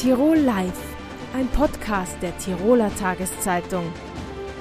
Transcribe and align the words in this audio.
Tirol 0.00 0.38
Live, 0.38 0.96
ein 1.34 1.46
Podcast 1.48 2.16
der 2.22 2.34
Tiroler 2.38 2.90
Tageszeitung. 2.96 3.84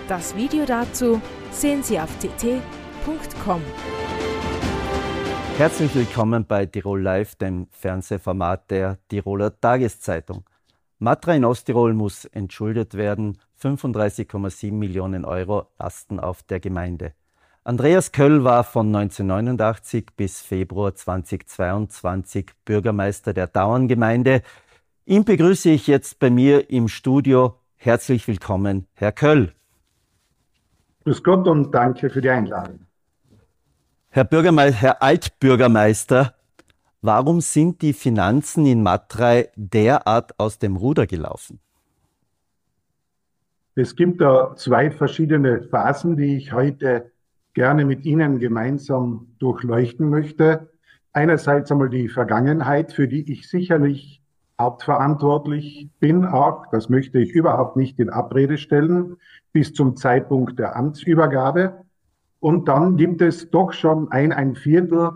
Das 0.10 0.36
Video 0.36 0.66
dazu 0.66 1.22
sehen 1.50 1.82
Sie 1.82 1.98
auf 1.98 2.10
tt.com. 2.20 3.62
Herzlich 5.58 5.96
willkommen 5.96 6.46
bei 6.46 6.66
Tirol 6.66 7.02
Live, 7.02 7.36
dem 7.36 7.68
Fernsehformat 7.72 8.70
der 8.70 8.98
Tiroler 9.08 9.58
Tageszeitung. 9.58 10.44
Matra 10.98 11.36
in 11.36 11.46
Osttirol 11.46 11.94
muss 11.94 12.26
entschuldet 12.26 12.96
werden. 12.96 13.38
35,7 13.62 14.74
Millionen 14.74 15.24
Euro 15.24 15.68
lasten 15.80 16.20
auf 16.20 16.44
der 16.44 16.60
Gemeinde. 16.60 17.14
Andreas 17.64 18.12
Köll 18.12 18.44
war 18.44 18.66
von 18.66 18.88
1989 18.94 20.08
bis 20.18 20.42
Februar 20.42 20.96
2022 20.96 22.52
Bürgermeister 22.66 23.32
der 23.34 23.48
Dauerngemeinde. 23.48 24.42
Ihn 25.10 25.26
begrüße 25.26 25.72
ich 25.72 25.88
jetzt 25.88 26.20
bei 26.20 26.30
mir 26.30 26.70
im 26.70 26.88
Studio. 26.88 27.56
Herzlich 27.78 28.28
willkommen, 28.28 28.86
Herr 28.94 29.12
Köll. 29.12 29.54
Grüß 31.04 31.24
Gott 31.24 31.48
und 31.48 31.74
danke 31.74 32.12
für 32.12 32.22
die 32.22 32.30
Einladung. 32.30 32.82
Herr, 34.10 34.24
Bürgermeister, 34.24 34.80
Herr 34.80 35.02
Altbürgermeister, 35.02 36.36
warum 37.02 37.42
sind 37.42 37.82
die 37.82 37.94
Finanzen 37.94 38.68
in 38.68 38.84
Matrei 38.84 39.50
derart 39.56 40.40
aus 40.40 40.60
dem 40.60 40.76
Ruder 40.76 41.08
gelaufen? 41.08 41.60
Es 43.74 43.96
gibt 43.96 44.22
da 44.22 44.54
zwei 44.58 44.92
verschiedene 44.92 45.64
Phasen, 45.64 46.18
die 46.18 46.38
ich 46.38 46.54
heute 46.54 47.12
gerne 47.56 47.84
mit 47.84 48.06
Ihnen 48.06 48.38
gemeinsam 48.38 49.26
durchleuchten 49.40 50.08
möchte. 50.08 50.70
Einerseits 51.14 51.72
einmal 51.72 51.90
die 51.90 52.10
Vergangenheit, 52.10 52.94
für 52.94 53.08
die 53.08 53.32
ich 53.32 53.50
sicherlich 53.50 54.19
hauptverantwortlich 54.60 55.90
bin 56.00 56.26
auch, 56.26 56.68
das 56.72 56.90
möchte 56.90 57.20
ich 57.20 57.32
überhaupt 57.32 57.78
nicht 57.78 57.98
in 57.98 58.10
Abrede 58.10 58.58
stellen, 58.58 59.16
bis 59.54 59.74
zum 59.74 59.96
Zeitpunkt 59.96 60.60
der 60.60 60.76
Amtsübergabe. 60.76 61.86
Und 62.40 62.68
dann 62.68 62.98
gibt 62.98 63.22
es 63.22 63.50
doch 63.50 63.72
schon 63.72 64.12
ein, 64.12 64.34
ein 64.34 64.56
Viertel 64.56 65.12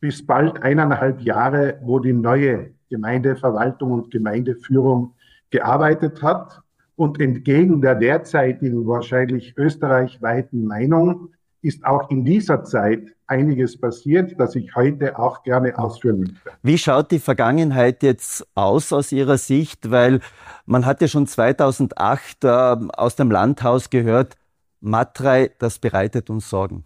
bis 0.00 0.24
bald 0.24 0.62
eineinhalb 0.62 1.20
Jahre, 1.20 1.78
wo 1.82 1.98
die 1.98 2.12
neue 2.12 2.70
Gemeindeverwaltung 2.88 3.92
und 3.92 4.10
Gemeindeführung 4.10 5.14
gearbeitet 5.50 6.22
hat. 6.22 6.60
Und 6.96 7.20
entgegen 7.20 7.80
der 7.80 7.96
derzeitigen 7.96 8.86
wahrscheinlich 8.86 9.56
österreichweiten 9.56 10.64
Meinung 10.64 11.30
ist 11.62 11.84
auch 11.84 12.08
in 12.10 12.24
dieser 12.24 12.62
Zeit 12.62 13.13
einiges 13.26 13.78
passiert, 13.80 14.38
das 14.38 14.54
ich 14.54 14.74
heute 14.74 15.18
auch 15.18 15.42
gerne 15.42 15.78
ausführen 15.78 16.20
möchte. 16.20 16.36
Wie 16.62 16.78
schaut 16.78 17.10
die 17.10 17.18
Vergangenheit 17.18 18.02
jetzt 18.02 18.46
aus 18.54 18.92
aus 18.92 19.12
Ihrer 19.12 19.38
Sicht? 19.38 19.90
Weil 19.90 20.20
man 20.66 20.86
hat 20.86 21.00
ja 21.00 21.08
schon 21.08 21.26
2008 21.26 22.44
äh, 22.44 22.48
aus 22.48 23.16
dem 23.16 23.30
Landhaus 23.30 23.90
gehört, 23.90 24.36
Matrei, 24.80 25.50
das 25.58 25.78
bereitet 25.78 26.28
uns 26.28 26.50
Sorgen. 26.50 26.84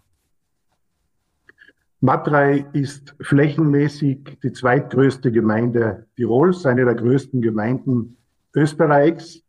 Matrei 2.01 2.65
ist 2.71 3.13
flächenmäßig 3.19 4.39
die 4.41 4.53
zweitgrößte 4.53 5.33
Gemeinde 5.33 6.07
Tirols, 6.15 6.65
eine 6.65 6.85
der 6.85 6.95
größten 6.95 7.41
Gemeinden 7.41 8.15
Österreichs. 8.55 9.43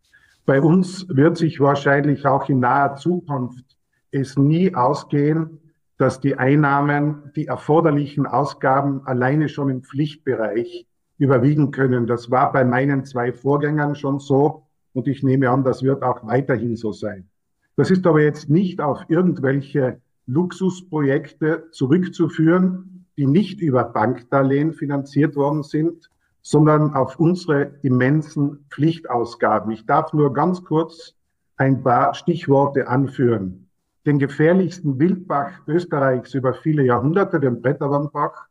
Bei 0.46 0.60
uns 0.60 1.06
wird 1.08 1.36
sich 1.36 1.60
wahrscheinlich 1.60 2.26
auch 2.26 2.48
in 2.48 2.58
naher 2.58 2.96
Zukunft 2.96 3.64
es 4.10 4.36
nie 4.36 4.74
ausgehen, 4.74 5.60
dass 6.00 6.18
die 6.18 6.36
Einnahmen 6.36 7.30
die 7.36 7.48
erforderlichen 7.48 8.24
Ausgaben 8.24 9.06
alleine 9.06 9.50
schon 9.50 9.68
im 9.68 9.82
Pflichtbereich 9.82 10.86
überwiegen 11.18 11.72
können. 11.72 12.06
Das 12.06 12.30
war 12.30 12.52
bei 12.52 12.64
meinen 12.64 13.04
zwei 13.04 13.34
Vorgängern 13.34 13.94
schon 13.94 14.18
so 14.18 14.62
und 14.94 15.06
ich 15.08 15.22
nehme 15.22 15.50
an, 15.50 15.62
das 15.62 15.82
wird 15.82 16.02
auch 16.02 16.26
weiterhin 16.26 16.74
so 16.74 16.92
sein. 16.92 17.28
Das 17.76 17.90
ist 17.90 18.06
aber 18.06 18.22
jetzt 18.22 18.48
nicht 18.48 18.80
auf 18.80 19.04
irgendwelche 19.08 20.00
Luxusprojekte 20.24 21.68
zurückzuführen, 21.70 23.04
die 23.18 23.26
nicht 23.26 23.60
über 23.60 23.84
Bankdarlehen 23.84 24.72
finanziert 24.72 25.36
worden 25.36 25.62
sind, 25.62 26.08
sondern 26.40 26.94
auf 26.94 27.20
unsere 27.20 27.72
immensen 27.82 28.64
Pflichtausgaben. 28.70 29.70
Ich 29.70 29.84
darf 29.84 30.14
nur 30.14 30.32
ganz 30.32 30.64
kurz 30.64 31.14
ein 31.58 31.82
paar 31.82 32.14
Stichworte 32.14 32.88
anführen 32.88 33.69
den 34.06 34.18
gefährlichsten 34.18 34.98
Wildbach 34.98 35.52
Österreichs 35.66 36.34
über 36.34 36.54
viele 36.54 36.84
Jahrhunderte, 36.84 37.40
den 37.40 37.60
Bretterwandbach, 37.60 38.46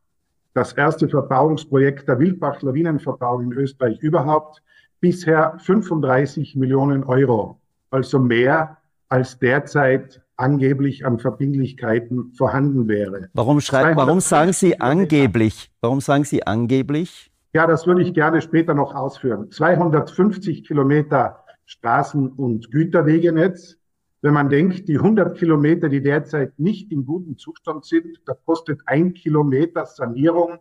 das 0.54 0.74
erste 0.74 1.08
Verbauungsprojekt 1.08 2.08
der 2.08 2.20
Wildbach-Lawinenverbauung 2.20 3.44
in 3.44 3.54
Österreich 3.54 4.00
überhaupt, 4.00 4.62
bisher 5.00 5.56
35 5.60 6.56
Millionen 6.56 7.04
Euro, 7.04 7.60
also 7.90 8.20
mehr 8.20 8.78
als 9.08 9.40
derzeit 9.40 10.22
angeblich 10.36 11.06
an 11.06 11.20
Verbindlichkeiten 11.20 12.32
vorhanden 12.34 12.88
wäre. 12.88 13.30
Warum, 13.34 13.60
schreibt, 13.60 13.98
warum 13.98 14.20
sagen 14.20 14.54
Sie 14.54 14.80
angeblich? 14.80 15.72
Warum 15.82 16.00
sagen 16.00 16.24
Sie 16.24 16.46
angeblich? 16.46 17.32
Ja, 17.54 17.66
das 17.66 17.88
würde 17.88 18.04
ich 18.04 18.14
gerne 18.14 18.42
später 18.42 18.74
noch 18.74 18.94
ausführen. 18.94 19.50
250 19.52 20.66
Kilometer 20.66 21.44
Straßen- 21.68 22.32
und 22.36 22.72
Güterwegenetz, 22.72 23.78
wenn 24.22 24.34
man 24.34 24.50
denkt, 24.50 24.88
die 24.90 24.98
100 24.98 25.38
Kilometer, 25.38 25.88
die 25.88 26.02
derzeit 26.02 26.60
nicht 26.60 26.92
in 26.92 27.06
gutem 27.06 27.38
Zustand 27.38 27.86
sind, 27.86 28.22
da 28.26 28.34
kostet 28.34 28.82
ein 28.86 29.14
Kilometer 29.14 29.86
Sanierung 29.86 30.60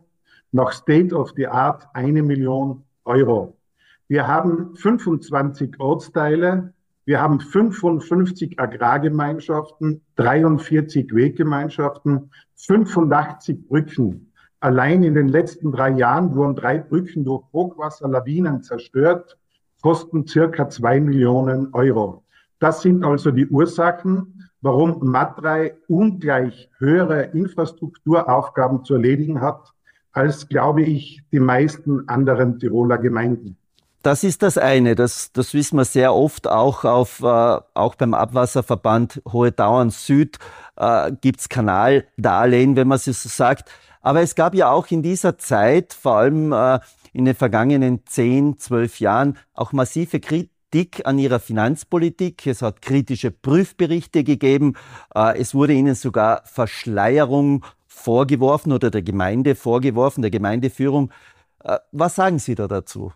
nach 0.51 0.71
State 0.71 1.13
of 1.13 1.33
the 1.35 1.47
Art 1.47 1.87
eine 1.93 2.23
Million 2.23 2.83
Euro. 3.03 3.57
Wir 4.07 4.27
haben 4.27 4.75
25 4.75 5.79
Ortsteile, 5.79 6.73
wir 7.05 7.21
haben 7.21 7.39
55 7.39 8.59
Agrargemeinschaften, 8.59 10.01
43 10.15 11.13
Weggemeinschaften, 11.13 12.31
85 12.55 13.67
Brücken. 13.67 14.31
Allein 14.61 15.03
in 15.03 15.15
den 15.15 15.27
letzten 15.27 15.71
drei 15.71 15.91
Jahren 15.91 16.35
wurden 16.35 16.55
drei 16.55 16.79
Brücken 16.79 17.23
durch 17.25 17.43
Hochwasserlawinen 17.51 18.61
zerstört, 18.61 19.37
kosten 19.81 20.27
circa 20.27 20.69
zwei 20.69 20.99
Millionen 20.99 21.73
Euro. 21.73 22.23
Das 22.59 22.81
sind 22.81 23.05
also 23.05 23.31
die 23.31 23.47
Ursachen, 23.47 24.49
warum 24.61 24.99
Matrei 25.09 25.75
ungleich 25.87 26.69
höhere 26.77 27.23
Infrastrukturaufgaben 27.23 28.83
zu 28.83 28.95
erledigen 28.95 29.41
hat, 29.41 29.73
als, 30.11 30.47
glaube 30.49 30.81
ich, 30.81 31.21
die 31.31 31.39
meisten 31.39 32.07
anderen 32.09 32.59
Tiroler 32.59 32.97
Gemeinden. 32.97 33.55
Das 34.01 34.23
ist 34.23 34.43
das 34.43 34.57
eine, 34.57 34.95
das, 34.95 35.31
das 35.33 35.53
wissen 35.53 35.77
wir 35.77 35.83
sehr 35.83 36.13
oft, 36.13 36.47
auch, 36.47 36.85
auf, 36.85 37.21
äh, 37.21 37.25
auch 37.25 37.95
beim 37.95 38.13
Abwasserverband 38.13 39.21
Hohe 39.31 39.51
Dauern 39.51 39.89
Süd 39.89 40.37
äh, 40.77 41.11
gibt 41.21 41.41
es 41.41 41.49
Kanaldarlehen, 41.49 42.77
wenn 42.77 42.87
man 42.87 42.95
es 42.95 43.05
so 43.05 43.29
sagt. 43.29 43.69
Aber 44.01 44.21
es 44.21 44.35
gab 44.35 44.55
ja 44.55 44.71
auch 44.71 44.87
in 44.89 45.03
dieser 45.03 45.37
Zeit, 45.37 45.93
vor 45.93 46.15
allem 46.15 46.53
äh, 46.53 46.79
in 47.11 47.25
den 47.25 47.35
vergangenen 47.35 48.05
zehn, 48.05 48.57
zwölf 48.57 49.01
Jahren, 49.01 49.37
auch 49.53 49.73
massive 49.73 50.21
Kritik 50.21 50.51
Kritik 50.71 51.07
an 51.07 51.17
ihrer 51.17 51.39
Finanzpolitik. 51.39 52.45
Es 52.45 52.61
hat 52.61 52.83
kritische 52.83 53.31
Prüfberichte 53.31 54.23
gegeben. 54.23 54.75
Äh, 55.15 55.39
es 55.39 55.55
wurde 55.55 55.73
ihnen 55.73 55.95
sogar 55.95 56.43
Verschleierung 56.45 57.65
vorgeworfen 57.87 58.71
oder 58.71 58.91
der 58.91 59.01
Gemeinde 59.01 59.55
vorgeworfen, 59.55 60.21
der 60.21 60.29
Gemeindeführung. 60.29 61.11
Äh, 61.63 61.79
was 61.91 62.15
sagen 62.15 62.37
Sie 62.37 62.53
da 62.53 62.67
dazu? 62.67 63.11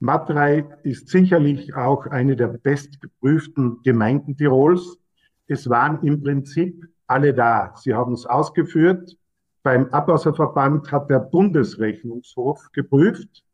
Matrei 0.00 0.64
ist 0.82 1.08
sicherlich 1.08 1.74
auch 1.76 2.06
eine 2.06 2.34
der 2.34 2.48
bestgeprüften 2.48 3.82
Gemeinden 3.84 4.36
Tirols. 4.36 4.98
Es 5.46 5.68
waren 5.70 6.02
im 6.02 6.20
Prinzip 6.20 6.84
alle 7.06 7.32
da. 7.32 7.74
Sie 7.76 7.94
haben 7.94 8.14
es 8.14 8.26
ausgeführt. 8.26 9.16
Beim 9.62 9.86
Abwasserverband 9.90 10.90
hat 10.90 11.10
der 11.10 11.20
Bundesrechnungshof 11.20 12.70
geprüft. 12.72 13.44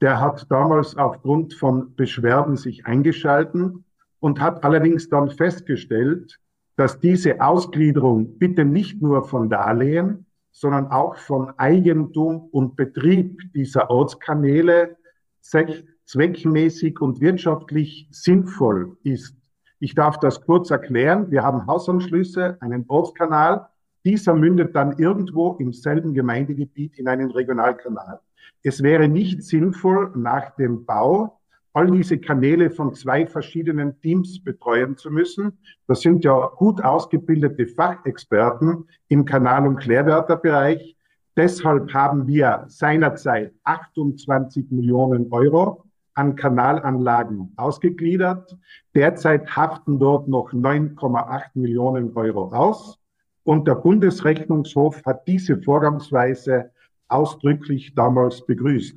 Der 0.00 0.20
hat 0.20 0.50
damals 0.50 0.96
aufgrund 0.96 1.54
von 1.54 1.94
Beschwerden 1.94 2.56
sich 2.56 2.86
eingeschalten 2.86 3.84
und 4.20 4.40
hat 4.40 4.64
allerdings 4.64 5.08
dann 5.08 5.30
festgestellt, 5.30 6.38
dass 6.76 7.00
diese 7.00 7.40
Ausgliederung 7.40 8.38
bitte 8.38 8.64
nicht 8.64 9.00
nur 9.00 9.24
von 9.24 9.48
Darlehen, 9.48 10.26
sondern 10.52 10.88
auch 10.88 11.16
von 11.16 11.50
Eigentum 11.58 12.48
und 12.50 12.76
Betrieb 12.76 13.40
dieser 13.54 13.90
Ortskanäle 13.90 14.96
zweckmäßig 15.40 17.00
und 17.00 17.20
wirtschaftlich 17.20 18.08
sinnvoll 18.10 18.96
ist. 19.02 19.36
Ich 19.78 19.94
darf 19.94 20.18
das 20.18 20.40
kurz 20.40 20.70
erklären. 20.70 21.30
Wir 21.30 21.42
haben 21.42 21.66
Hausanschlüsse, 21.66 22.56
einen 22.60 22.84
Ortskanal. 22.88 23.68
Dieser 24.06 24.34
mündet 24.34 24.74
dann 24.74 24.98
irgendwo 24.98 25.54
im 25.58 25.72
selben 25.72 26.14
Gemeindegebiet 26.14 26.98
in 26.98 27.08
einen 27.08 27.30
Regionalkanal. 27.30 28.20
Es 28.62 28.82
wäre 28.82 29.08
nicht 29.08 29.42
sinnvoll, 29.42 30.12
nach 30.14 30.54
dem 30.56 30.86
Bau 30.86 31.40
all 31.74 31.90
diese 31.90 32.16
Kanäle 32.16 32.70
von 32.70 32.94
zwei 32.94 33.26
verschiedenen 33.26 34.00
Teams 34.00 34.42
betreuen 34.42 34.96
zu 34.96 35.10
müssen. 35.10 35.58
Das 35.86 36.00
sind 36.00 36.24
ja 36.24 36.46
gut 36.56 36.82
ausgebildete 36.82 37.66
Fachexperten 37.66 38.88
im 39.08 39.26
Kanal- 39.26 39.66
und 39.66 39.76
Klärwerterbereich, 39.76 40.96
Deshalb 41.36 41.92
haben 41.92 42.26
wir 42.26 42.64
seinerzeit 42.68 43.52
28 43.64 44.70
Millionen 44.70 45.30
Euro 45.30 45.84
an 46.14 46.34
Kanalanlagen 46.34 47.52
ausgegliedert. 47.56 48.56
Derzeit 48.94 49.54
haften 49.54 49.98
dort 49.98 50.28
noch 50.28 50.54
9,8 50.54 51.50
Millionen 51.52 52.16
Euro 52.16 52.52
aus. 52.54 52.98
Und 53.46 53.68
der 53.68 53.76
Bundesrechnungshof 53.76 55.04
hat 55.06 55.28
diese 55.28 55.56
Vorgangsweise 55.62 56.72
ausdrücklich 57.06 57.94
damals 57.94 58.44
begrüßt. 58.44 58.96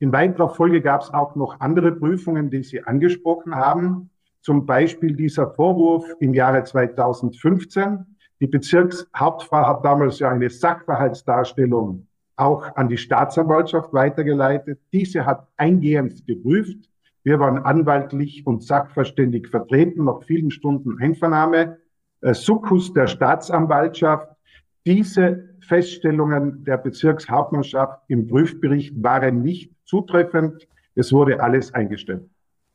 In 0.00 0.12
weiterer 0.12 0.50
Folge 0.50 0.82
gab 0.82 1.00
es 1.00 1.14
auch 1.14 1.34
noch 1.34 1.58
andere 1.60 1.92
Prüfungen, 1.92 2.50
die 2.50 2.62
Sie 2.62 2.82
angesprochen 2.82 3.54
haben. 3.54 4.10
Zum 4.42 4.66
Beispiel 4.66 5.16
dieser 5.16 5.50
Vorwurf 5.50 6.04
im 6.20 6.34
Jahre 6.34 6.62
2015. 6.62 8.04
Die 8.38 8.46
Bezirkshauptfrau 8.46 9.66
hat 9.66 9.82
damals 9.82 10.18
ja 10.18 10.28
eine 10.28 10.50
Sachverhaltsdarstellung 10.50 12.06
auch 12.36 12.76
an 12.76 12.90
die 12.90 12.98
Staatsanwaltschaft 12.98 13.94
weitergeleitet. 13.94 14.78
Diese 14.92 15.24
hat 15.24 15.48
eingehend 15.56 16.26
geprüft. 16.26 16.90
Wir 17.22 17.40
waren 17.40 17.64
anwaltlich 17.64 18.46
und 18.46 18.62
sachverständig 18.62 19.48
vertreten, 19.48 20.04
nach 20.04 20.22
vielen 20.22 20.50
Stunden 20.50 20.98
Einvernahme. 21.00 21.78
Äh, 22.26 22.34
Sukkus 22.34 22.92
der 22.92 23.06
Staatsanwaltschaft. 23.06 24.28
Diese 24.84 25.48
Feststellungen 25.60 26.64
der 26.64 26.76
Bezirkshauptmannschaft 26.76 28.00
im 28.08 28.26
Prüfbericht 28.26 29.00
waren 29.00 29.42
nicht 29.42 29.70
zutreffend. 29.84 30.66
Es 30.96 31.12
wurde 31.12 31.40
alles 31.40 31.72
eingestellt. 31.72 32.28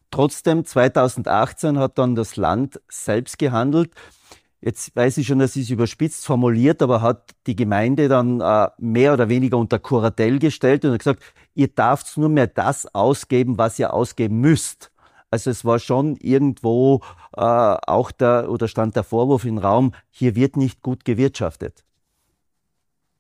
Trotzdem, 0.10 0.64
2018 0.64 1.78
hat 1.80 1.98
dann 1.98 2.16
das 2.16 2.38
Land 2.38 2.80
selbst 2.88 3.38
gehandelt. 3.40 3.92
Jetzt 4.62 4.96
weiß 4.96 5.18
ich 5.18 5.28
schon, 5.28 5.40
das 5.40 5.58
ist 5.58 5.70
überspitzt 5.70 6.26
formuliert, 6.26 6.82
aber 6.82 7.02
hat 7.02 7.32
die 7.46 7.56
Gemeinde 7.56 8.08
dann 8.08 8.40
äh, 8.40 8.70
mehr 8.78 9.14
oder 9.14 9.28
weniger 9.28 9.58
unter 9.58 9.80
Kuratell 9.80 10.40
gestellt 10.40 10.86
und 10.86 10.98
gesagt, 10.98 11.24
ihr 11.56 11.68
darft 11.68 12.16
nur 12.18 12.30
mehr 12.30 12.48
das 12.48 12.94
ausgeben, 12.96 13.58
was 13.58 13.80
ihr 13.80 13.94
ausgeben 13.94 14.40
müsst. 14.40 14.91
Also 15.32 15.50
es 15.50 15.64
war 15.64 15.80
schon 15.80 16.18
irgendwo 16.18 17.02
äh, 17.36 17.42
auch 17.42 18.12
der 18.12 18.52
oder 18.52 18.68
stand 18.68 18.98
der 18.98 19.04
Vorwurf 19.04 19.46
im 19.46 19.58
Raum, 19.58 19.94
hier 20.10 20.36
wird 20.36 20.58
nicht 20.58 20.82
gut 20.82 21.06
gewirtschaftet. 21.06 21.86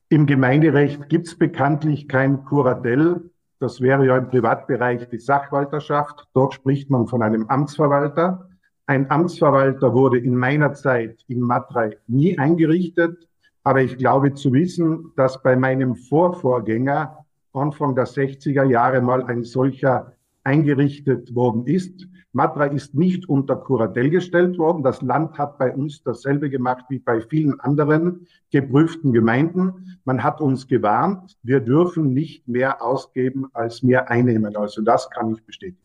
Im 0.09 0.25
Gemeinderecht 0.25 1.07
gibt 1.07 1.27
es 1.27 1.37
bekanntlich 1.37 2.09
kein 2.09 2.43
Kuratell. 2.43 3.31
Das 3.59 3.79
wäre 3.79 4.05
ja 4.05 4.17
im 4.17 4.27
Privatbereich 4.27 5.07
die 5.07 5.19
Sachwalterschaft. 5.19 6.27
Dort 6.33 6.53
spricht 6.53 6.89
man 6.89 7.07
von 7.07 7.23
einem 7.23 7.47
Amtsverwalter. 7.47 8.49
Ein 8.87 9.09
Amtsverwalter 9.09 9.93
wurde 9.93 10.17
in 10.17 10.35
meiner 10.35 10.73
Zeit 10.73 11.23
in 11.29 11.39
Matrei 11.39 11.97
nie 12.07 12.37
eingerichtet, 12.37 13.29
aber 13.63 13.83
ich 13.83 13.97
glaube 13.97 14.33
zu 14.33 14.51
wissen, 14.51 15.13
dass 15.15 15.41
bei 15.41 15.55
meinem 15.55 15.95
Vorvorgänger 15.95 17.25
Anfang 17.53 17.95
der 17.95 18.07
60er 18.07 18.65
Jahre 18.65 19.01
mal 19.01 19.23
ein 19.23 19.43
solcher 19.43 20.13
eingerichtet 20.43 21.33
worden 21.35 21.65
ist. 21.65 22.07
Matra 22.33 22.65
ist 22.65 22.95
nicht 22.95 23.27
unter 23.27 23.57
Kuratell 23.57 24.09
gestellt 24.09 24.57
worden. 24.57 24.83
Das 24.83 25.01
Land 25.01 25.37
hat 25.37 25.57
bei 25.57 25.73
uns 25.73 26.01
dasselbe 26.03 26.49
gemacht 26.49 26.85
wie 26.89 26.99
bei 26.99 27.21
vielen 27.21 27.59
anderen 27.59 28.27
geprüften 28.51 29.11
Gemeinden. 29.11 29.99
Man 30.05 30.23
hat 30.23 30.39
uns 30.39 30.67
gewarnt, 30.67 31.37
wir 31.43 31.59
dürfen 31.59 32.13
nicht 32.13 32.47
mehr 32.47 32.81
ausgeben, 32.81 33.47
als 33.53 33.83
mehr 33.83 34.09
einnehmen. 34.09 34.55
Also 34.55 34.81
das 34.81 35.09
kann 35.09 35.33
ich 35.33 35.43
bestätigen. 35.43 35.77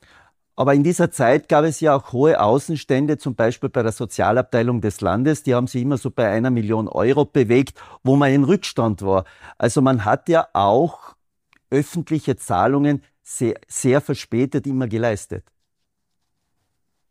Aber 0.59 0.73
in 0.73 0.83
dieser 0.83 1.11
Zeit 1.11 1.51
gab 1.51 1.67
es 1.67 1.81
ja 1.81 1.95
auch 1.95 2.13
hohe 2.13 2.41
Außenstände, 2.41 3.19
zum 3.19 3.35
Beispiel 3.35 3.69
bei 3.69 3.83
der 3.83 3.93
Sozialabteilung 3.93 4.81
des 4.81 5.03
Landes. 5.03 5.43
Die 5.43 5.55
haben 5.55 5.67
sich 5.67 5.83
immer 5.83 5.99
so 5.99 6.11
bei 6.11 6.31
einer 6.31 6.51
Million 6.51 6.89
Euro 6.89 7.27
bewegt, 7.27 7.79
wo 8.03 8.17
man 8.17 8.33
in 8.33 8.45
Rückstand 8.45 9.03
war. 9.03 9.25
Also 9.59 9.83
man 9.83 10.07
hat 10.07 10.31
ja 10.31 10.47
auch 10.55 11.15
öffentliche 11.71 12.37
Zahlungen 12.37 13.03
sehr, 13.27 13.55
sehr 13.67 14.01
verspätet 14.01 14.67
immer 14.67 14.87
geleistet. 14.87 15.45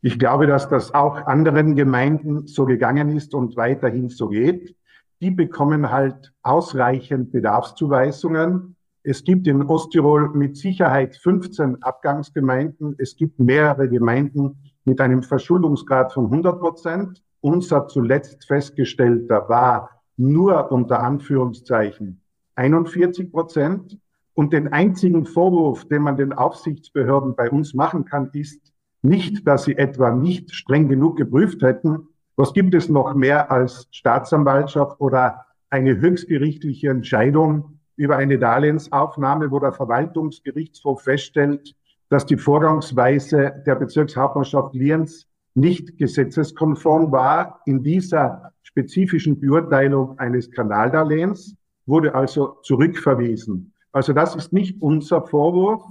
Ich 0.01 0.19
glaube, 0.19 0.47
dass 0.47 0.69
das 0.69 0.93
auch 0.93 1.17
anderen 1.25 1.75
Gemeinden 1.75 2.47
so 2.47 2.65
gegangen 2.65 3.09
ist 3.09 3.33
und 3.33 3.55
weiterhin 3.57 4.09
so 4.09 4.29
geht. 4.29 4.75
Die 5.21 5.31
bekommen 5.31 5.89
halt 5.89 6.33
ausreichend 6.43 7.31
Bedarfszuweisungen 7.31 8.75
es 9.07 9.23
gibt 9.23 9.45
in 9.45 9.61
Osttirol 9.61 10.31
mit 10.33 10.57
Sicherheit 10.57 11.15
15 11.15 11.83
Abgangsgemeinden. 11.83 12.95
Es 12.97 13.15
gibt 13.15 13.39
mehrere 13.39 13.87
Gemeinden 13.87 14.57
mit 14.83 14.99
einem 14.99 15.21
Verschuldungsgrad 15.21 16.11
von 16.11 16.25
100 16.25 16.59
Prozent. 16.59 17.23
Unser 17.39 17.87
zuletzt 17.87 18.47
festgestellter 18.47 19.47
war 19.47 20.01
nur 20.17 20.71
unter 20.71 21.03
Anführungszeichen 21.03 22.19
41 22.55 23.31
Prozent. 23.31 23.99
Und 24.35 24.53
den 24.53 24.71
einzigen 24.71 25.25
Vorwurf, 25.25 25.85
den 25.85 26.03
man 26.03 26.17
den 26.17 26.33
Aufsichtsbehörden 26.33 27.35
bei 27.35 27.49
uns 27.49 27.73
machen 27.73 28.05
kann, 28.05 28.29
ist 28.33 28.73
nicht, 29.01 29.47
dass 29.47 29.63
sie 29.63 29.77
etwa 29.77 30.11
nicht 30.11 30.53
streng 30.53 30.89
genug 30.89 31.17
geprüft 31.17 31.61
hätten. 31.61 32.09
Was 32.35 32.53
gibt 32.53 32.75
es 32.75 32.89
noch 32.89 33.15
mehr 33.15 33.49
als 33.49 33.87
Staatsanwaltschaft 33.91 34.99
oder 34.99 35.45
eine 35.69 35.97
höchstgerichtliche 35.97 36.89
Entscheidung, 36.89 37.79
über 37.97 38.17
eine 38.17 38.37
Darlehensaufnahme, 38.37 39.51
wo 39.51 39.59
der 39.59 39.71
Verwaltungsgerichtshof 39.71 41.03
feststellt, 41.03 41.73
dass 42.09 42.25
die 42.25 42.37
Vorgangsweise 42.37 43.63
der 43.65 43.75
Bezirkshauptmannschaft 43.75 44.75
Lienz 44.75 45.27
nicht 45.53 45.97
gesetzeskonform 45.97 47.11
war. 47.11 47.61
In 47.65 47.83
dieser 47.83 48.51
spezifischen 48.63 49.39
Beurteilung 49.39 50.19
eines 50.19 50.51
Kanaldarlehens 50.51 51.55
wurde 51.85 52.13
also 52.13 52.57
zurückverwiesen. 52.63 53.71
Also 53.95 54.11
das 54.11 54.35
ist 54.35 54.51
nicht 54.51 54.81
unser 54.81 55.21
Vorwurf. 55.21 55.81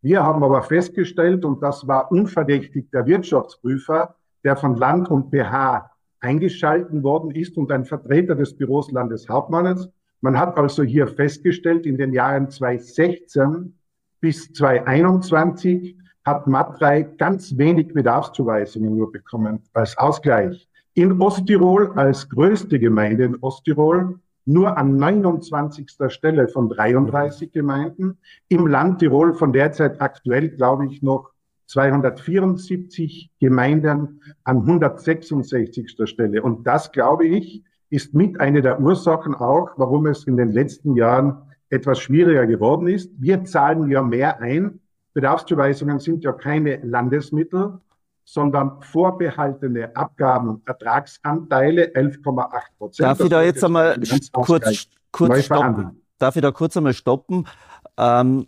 Wir 0.00 0.22
haben 0.24 0.42
aber 0.42 0.62
festgestellt, 0.62 1.44
und 1.44 1.62
das 1.62 1.86
war 1.86 2.10
unverdächtig 2.10 2.90
der 2.90 3.04
Wirtschaftsprüfer, 3.04 4.14
der 4.42 4.56
von 4.56 4.76
Land 4.76 5.10
und 5.10 5.30
BH 5.30 5.90
eingeschalten 6.20 7.02
worden 7.02 7.32
ist 7.32 7.58
und 7.58 7.70
ein 7.70 7.84
Vertreter 7.84 8.34
des 8.34 8.56
Büros 8.56 8.90
Landeshauptmannes, 8.92 9.90
man 10.22 10.38
hat 10.38 10.56
also 10.56 10.82
hier 10.82 11.06
festgestellt, 11.06 11.84
in 11.84 11.98
den 11.98 12.14
Jahren 12.14 12.48
2016 12.48 13.74
bis 14.20 14.50
2021 14.54 15.98
hat 16.24 16.46
Matrei 16.46 17.02
ganz 17.02 17.58
wenig 17.58 17.92
Bedarfszuweisungen 17.92 18.96
nur 18.96 19.12
bekommen 19.12 19.60
als 19.74 19.98
Ausgleich. 19.98 20.66
In 20.94 21.20
Osttirol 21.20 21.92
als 21.96 22.26
größte 22.26 22.78
Gemeinde 22.78 23.24
in 23.24 23.36
Osttirol 23.42 24.18
nur 24.44 24.76
an 24.76 24.96
29. 24.96 25.86
Stelle 26.08 26.48
von 26.48 26.68
33 26.68 27.52
Gemeinden. 27.52 28.18
Im 28.48 28.66
Land 28.66 29.00
Tirol 29.00 29.34
von 29.34 29.52
derzeit 29.52 30.00
aktuell, 30.00 30.50
glaube 30.50 30.86
ich, 30.86 31.02
noch 31.02 31.30
274 31.66 33.30
Gemeinden 33.38 34.22
an 34.44 34.58
166. 34.58 35.94
Stelle. 36.04 36.42
Und 36.42 36.66
das, 36.66 36.90
glaube 36.90 37.26
ich, 37.26 37.62
ist 37.90 38.14
mit 38.14 38.40
eine 38.40 38.62
der 38.62 38.80
Ursachen 38.80 39.34
auch, 39.34 39.70
warum 39.76 40.06
es 40.06 40.24
in 40.24 40.36
den 40.36 40.48
letzten 40.48 40.96
Jahren 40.96 41.42
etwas 41.68 42.00
schwieriger 42.00 42.46
geworden 42.46 42.88
ist. 42.88 43.12
Wir 43.18 43.44
zahlen 43.44 43.88
ja 43.88 44.02
mehr 44.02 44.40
ein. 44.40 44.80
Bedarfszuweisungen 45.14 45.98
sind 45.98 46.24
ja 46.24 46.32
keine 46.32 46.76
Landesmittel, 46.84 47.80
sondern 48.32 48.80
vorbehaltene 48.80 49.94
Abgaben, 49.96 50.62
Ertragsanteile 50.64 51.86
11,8 51.86 52.60
Prozent. 52.78 53.08
Darf 53.08 53.20
ich 53.20 53.28
da 53.28 53.42
jetzt 53.42 53.64
einmal 53.64 54.00
kurz, 54.32 54.86
kurz 55.10 55.44
stoppen? 55.44 56.00
Darf 56.18 56.36
ich 56.36 56.42
da 56.42 56.52
kurz 56.52 56.76
einmal 56.76 56.94
stoppen? 56.94 57.48
Ähm, 57.96 58.46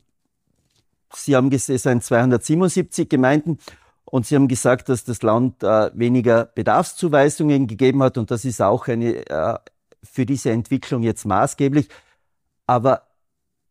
Sie 1.13 1.35
haben 1.35 1.51
gesehen, 1.51 1.75
es 1.75 1.83
sind 1.83 2.05
277 2.05 3.09
Gemeinden. 3.09 3.59
Und 4.05 4.25
Sie 4.25 4.37
haben 4.37 4.47
gesagt, 4.47 4.89
dass 4.89 5.03
das 5.03 5.23
Land 5.23 5.65
äh, 5.65 5.91
weniger 5.95 6.45
Bedarfszuweisungen 6.45 7.67
gegeben 7.67 8.05
hat 8.05 8.19
und 8.19 8.31
das 8.31 8.45
ist 8.45 8.63
auch 8.63 8.87
eine, 8.87 9.27
äh, 9.29 9.59
für 10.05 10.27
diese 10.27 10.51
Entwicklung 10.51 11.03
jetzt 11.03 11.25
maßgeblich. 11.25 11.89
Aber 12.67 13.03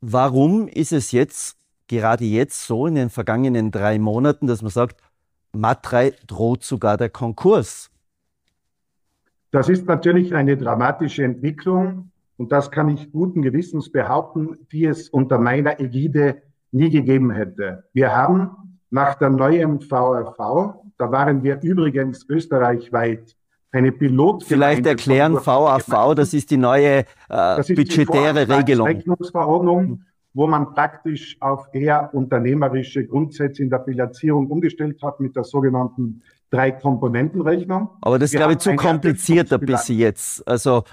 warum 0.01 0.67
ist 0.67 0.91
es 0.91 1.13
jetzt, 1.13 1.57
gerade 1.87 2.25
jetzt 2.25 2.65
so 2.65 2.85
in 2.87 2.95
den 2.95 3.09
vergangenen 3.09 3.71
drei 3.71 3.97
Monaten, 3.97 4.47
dass 4.47 4.61
man 4.61 4.71
sagt, 4.71 4.99
Matrei 5.53 6.13
droht 6.27 6.63
sogar 6.63 6.97
der 6.97 7.09
Konkurs? 7.09 7.89
Das 9.51 9.67
ist 9.67 9.85
natürlich 9.85 10.33
eine 10.33 10.55
dramatische 10.55 11.23
Entwicklung 11.23 12.11
und 12.37 12.51
das 12.51 12.71
kann 12.71 12.89
ich 12.89 13.11
guten 13.11 13.41
Gewissens 13.41 13.91
behaupten, 13.91 14.57
die 14.71 14.85
es 14.85 15.09
unter 15.09 15.37
meiner 15.37 15.79
Ägide 15.79 16.41
nie 16.71 16.89
gegeben 16.89 17.31
hätte. 17.31 17.83
Wir 17.93 18.15
haben 18.15 18.79
nach 18.89 19.15
der 19.15 19.29
neuen 19.29 19.81
VRV, 19.81 20.75
da 20.97 21.11
waren 21.11 21.43
wir 21.43 21.61
übrigens 21.61 22.25
österreichweit 22.29 23.35
eine 23.71 23.91
Pilot. 23.91 24.43
Vielleicht 24.43 24.85
erklären 24.85 25.33
VAV, 25.33 26.15
das 26.15 26.33
ist 26.33 26.51
die 26.51 26.57
neue 26.57 27.05
äh, 27.29 27.73
budgetäre 27.73 28.45
die 28.45 28.53
Regelung. 28.53 28.87
Wo 30.33 30.47
man 30.47 30.73
praktisch 30.73 31.35
auf 31.41 31.67
eher 31.73 32.13
unternehmerische 32.13 33.05
Grundsätze 33.05 33.63
in 33.63 33.69
der 33.69 33.79
Bilanzierung 33.79 34.47
umgestellt 34.47 35.01
hat 35.03 35.19
mit 35.19 35.35
der 35.35 35.43
sogenannten 35.43 36.21
Drei-Komponenten-Rechnung. 36.51 37.89
Aber 38.01 38.19
das 38.19 38.31
ist, 38.31 38.37
glaube 38.37 38.53
ich, 38.53 38.59
zu 38.59 38.75
kompliziert 38.75 39.49
bis 39.65 39.87
jetzt. 39.87 40.47
Also, 40.47 40.83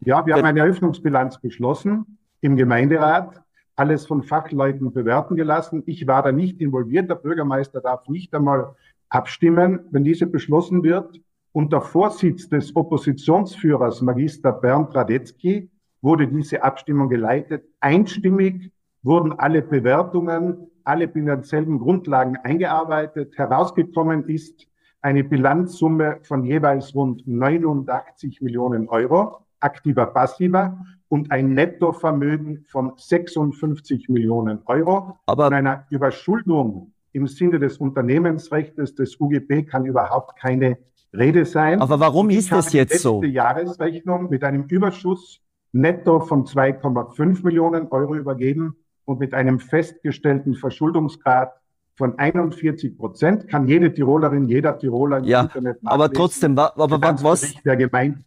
ja, 0.00 0.24
wir 0.24 0.34
haben 0.34 0.44
eine 0.44 0.60
Eröffnungsbilanz 0.60 1.40
beschlossen 1.40 2.18
im 2.40 2.56
Gemeinderat, 2.56 3.42
alles 3.76 4.06
von 4.06 4.22
Fachleuten 4.22 4.92
bewerten 4.92 5.36
gelassen. 5.36 5.82
Ich 5.86 6.06
war 6.06 6.22
da 6.22 6.32
nicht 6.32 6.60
involviert. 6.60 7.08
Der 7.08 7.16
Bürgermeister 7.16 7.80
darf 7.80 8.08
nicht 8.08 8.34
einmal 8.34 8.74
abstimmen, 9.08 9.80
wenn 9.90 10.04
diese 10.04 10.26
beschlossen 10.26 10.82
wird. 10.82 11.20
Unter 11.52 11.80
Vorsitz 11.80 12.48
des 12.48 12.74
Oppositionsführers 12.74 14.02
Magister 14.02 14.52
Bernd 14.52 14.94
Radetzky 14.94 15.70
wurde 16.02 16.28
diese 16.28 16.62
Abstimmung 16.62 17.08
geleitet. 17.08 17.64
Einstimmig 17.80 18.70
wurden 19.02 19.32
alle 19.38 19.62
Bewertungen, 19.62 20.70
alle 20.84 21.08
finanziellen 21.08 21.78
Grundlagen 21.78 22.36
eingearbeitet. 22.42 23.36
Herausgekommen 23.36 24.28
ist 24.28 24.66
eine 25.00 25.24
Bilanzsumme 25.24 26.18
von 26.22 26.44
jeweils 26.44 26.94
rund 26.94 27.26
89 27.26 28.40
Millionen 28.40 28.88
Euro, 28.88 29.38
aktiver, 29.60 30.06
passiver, 30.06 30.78
und 31.08 31.30
ein 31.30 31.54
Nettovermögen 31.54 32.66
von 32.68 32.92
56 32.96 34.08
Millionen 34.08 34.60
Euro. 34.66 35.16
Aber 35.26 35.44
von 35.44 35.54
einer 35.54 35.86
Überschuldung 35.90 36.92
im 37.12 37.26
Sinne 37.26 37.58
des 37.58 37.78
Unternehmensrechts 37.78 38.94
des 38.94 39.18
UGB 39.18 39.64
kann 39.64 39.86
überhaupt 39.86 40.38
keine 40.38 40.78
Rede 41.16 41.46
sein. 41.46 41.80
Aber 41.80 41.98
warum 42.00 42.28
ist 42.28 42.52
das 42.52 42.72
jetzt 42.72 43.00
so? 43.00 43.22
Die 43.22 43.28
Jahresrechnung 43.28 44.28
mit 44.28 44.44
einem 44.44 44.64
Überschuss 44.64 45.40
netto 45.72 46.20
von 46.20 46.44
2,5 46.44 47.44
Millionen 47.44 47.88
Euro 47.88 48.14
übergeben 48.14 48.76
und 49.08 49.20
mit 49.20 49.32
einem 49.32 49.58
festgestellten 49.58 50.54
Verschuldungsgrad 50.54 51.54
von 51.96 52.18
41 52.18 52.98
Prozent 52.98 53.48
kann 53.48 53.66
jede 53.66 53.92
Tirolerin, 53.92 54.46
jeder 54.46 54.78
Tiroler 54.78 55.18
im 55.18 55.24
ja, 55.24 55.40
Internet 55.42 55.82
nachlesen. 55.82 55.88
Aber 55.88 56.12
trotzdem, 56.12 56.58
aber 56.58 57.22
was, 57.22 57.54
der 57.64 57.76
Gemeinde 57.76 58.22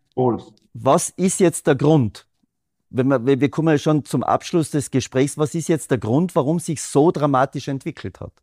was 0.74 1.10
ist 1.12 1.40
jetzt 1.40 1.68
der 1.68 1.76
Grund? 1.76 2.28
Wenn 2.90 3.08
wir, 3.08 3.40
wir 3.40 3.50
kommen 3.50 3.70
ja 3.70 3.78
schon 3.78 4.04
zum 4.06 4.24
Abschluss 4.24 4.72
des 4.72 4.90
Gesprächs. 4.90 5.38
Was 5.38 5.54
ist 5.54 5.70
jetzt 5.70 5.92
der 5.92 6.00
Grund, 6.00 6.36
warum 6.36 6.60
sich 6.60 6.82
so 6.82 7.12
dramatisch 7.12 7.68
entwickelt 7.68 8.20
hat? 8.20 8.34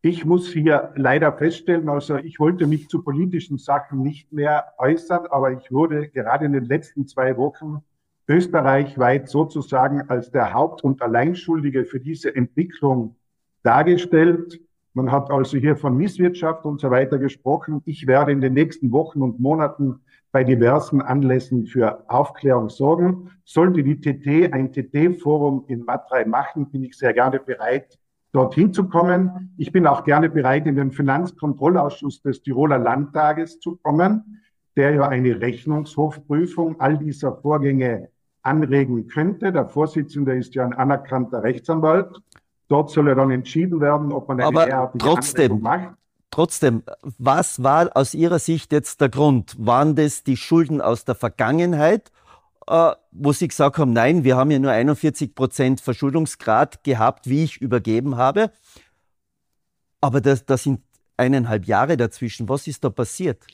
Ich 0.00 0.24
muss 0.24 0.48
hier 0.48 0.92
leider 0.96 1.32
feststellen, 1.32 1.90
also 1.90 2.16
ich 2.16 2.40
wollte 2.40 2.66
mich 2.66 2.88
zu 2.88 3.02
politischen 3.02 3.58
Sachen 3.58 4.02
nicht 4.02 4.32
mehr 4.32 4.72
äußern, 4.78 5.26
aber 5.26 5.52
ich 5.52 5.70
wurde 5.70 6.08
gerade 6.08 6.46
in 6.46 6.52
den 6.54 6.64
letzten 6.64 7.06
zwei 7.06 7.36
Wochen 7.36 7.82
österreichweit 8.28 9.28
sozusagen 9.28 10.02
als 10.08 10.30
der 10.30 10.52
Haupt- 10.52 10.82
und 10.82 11.02
Alleinschuldige 11.02 11.84
für 11.84 12.00
diese 12.00 12.34
Entwicklung 12.34 13.16
dargestellt. 13.62 14.60
Man 14.94 15.12
hat 15.12 15.30
also 15.30 15.58
hier 15.58 15.76
von 15.76 15.96
Misswirtschaft 15.96 16.64
und 16.64 16.80
so 16.80 16.90
weiter 16.90 17.18
gesprochen. 17.18 17.82
Ich 17.84 18.06
werde 18.06 18.32
in 18.32 18.40
den 18.40 18.54
nächsten 18.54 18.90
Wochen 18.92 19.22
und 19.22 19.38
Monaten 19.38 20.00
bei 20.32 20.42
diversen 20.42 21.00
Anlässen 21.02 21.66
für 21.66 22.04
Aufklärung 22.10 22.68
sorgen. 22.68 23.30
Sollte 23.44 23.82
die 23.82 24.00
TT 24.00 24.52
ein 24.52 24.72
TT-Forum 24.72 25.64
in 25.68 25.84
Matrei 25.84 26.24
machen, 26.24 26.70
bin 26.70 26.82
ich 26.82 26.96
sehr 26.96 27.12
gerne 27.12 27.38
bereit, 27.38 27.98
dorthin 28.32 28.72
zu 28.72 28.88
kommen. 28.88 29.54
Ich 29.56 29.72
bin 29.72 29.86
auch 29.86 30.04
gerne 30.04 30.28
bereit, 30.28 30.66
in 30.66 30.76
den 30.76 30.92
Finanzkontrollausschuss 30.92 32.22
des 32.22 32.42
Tiroler 32.42 32.78
Landtages 32.78 33.60
zu 33.60 33.76
kommen, 33.76 34.42
der 34.76 34.92
ja 34.92 35.08
eine 35.08 35.40
Rechnungshofprüfung 35.40 36.80
all 36.80 36.98
dieser 36.98 37.36
Vorgänge 37.36 38.08
anregen 38.46 39.08
könnte. 39.08 39.52
Der 39.52 39.66
Vorsitzende 39.66 40.36
ist 40.36 40.54
ja 40.54 40.64
ein 40.64 40.72
anerkannter 40.72 41.42
Rechtsanwalt. 41.42 42.20
Dort 42.68 42.90
soll 42.90 43.08
er 43.08 43.14
dann 43.14 43.30
entschieden 43.30 43.80
werden, 43.80 44.12
ob 44.12 44.28
man 44.28 44.40
eine 44.40 44.46
Aber 44.46 44.66
derartige 44.66 45.04
trotzdem, 45.04 45.60
macht. 45.60 45.94
Trotzdem, 46.30 46.82
was 47.18 47.62
war 47.62 47.90
aus 47.94 48.14
Ihrer 48.14 48.38
Sicht 48.38 48.72
jetzt 48.72 49.00
der 49.00 49.08
Grund? 49.08 49.56
Waren 49.58 49.94
das 49.94 50.24
die 50.24 50.36
Schulden 50.36 50.80
aus 50.80 51.04
der 51.04 51.14
Vergangenheit, 51.14 52.10
äh, 52.66 52.92
wo 53.12 53.32
Sie 53.32 53.48
gesagt 53.48 53.78
haben, 53.78 53.92
nein, 53.92 54.24
wir 54.24 54.36
haben 54.36 54.50
ja 54.50 54.58
nur 54.58 54.72
41 54.72 55.34
Prozent 55.34 55.80
Verschuldungsgrad 55.80 56.82
gehabt, 56.84 57.28
wie 57.28 57.44
ich 57.44 57.60
übergeben 57.60 58.16
habe? 58.16 58.50
Aber 60.00 60.20
das, 60.20 60.44
das 60.44 60.64
sind 60.64 60.82
eineinhalb 61.16 61.64
Jahre 61.66 61.96
dazwischen. 61.96 62.48
Was 62.48 62.66
ist 62.66 62.84
da 62.84 62.90
passiert? 62.90 63.46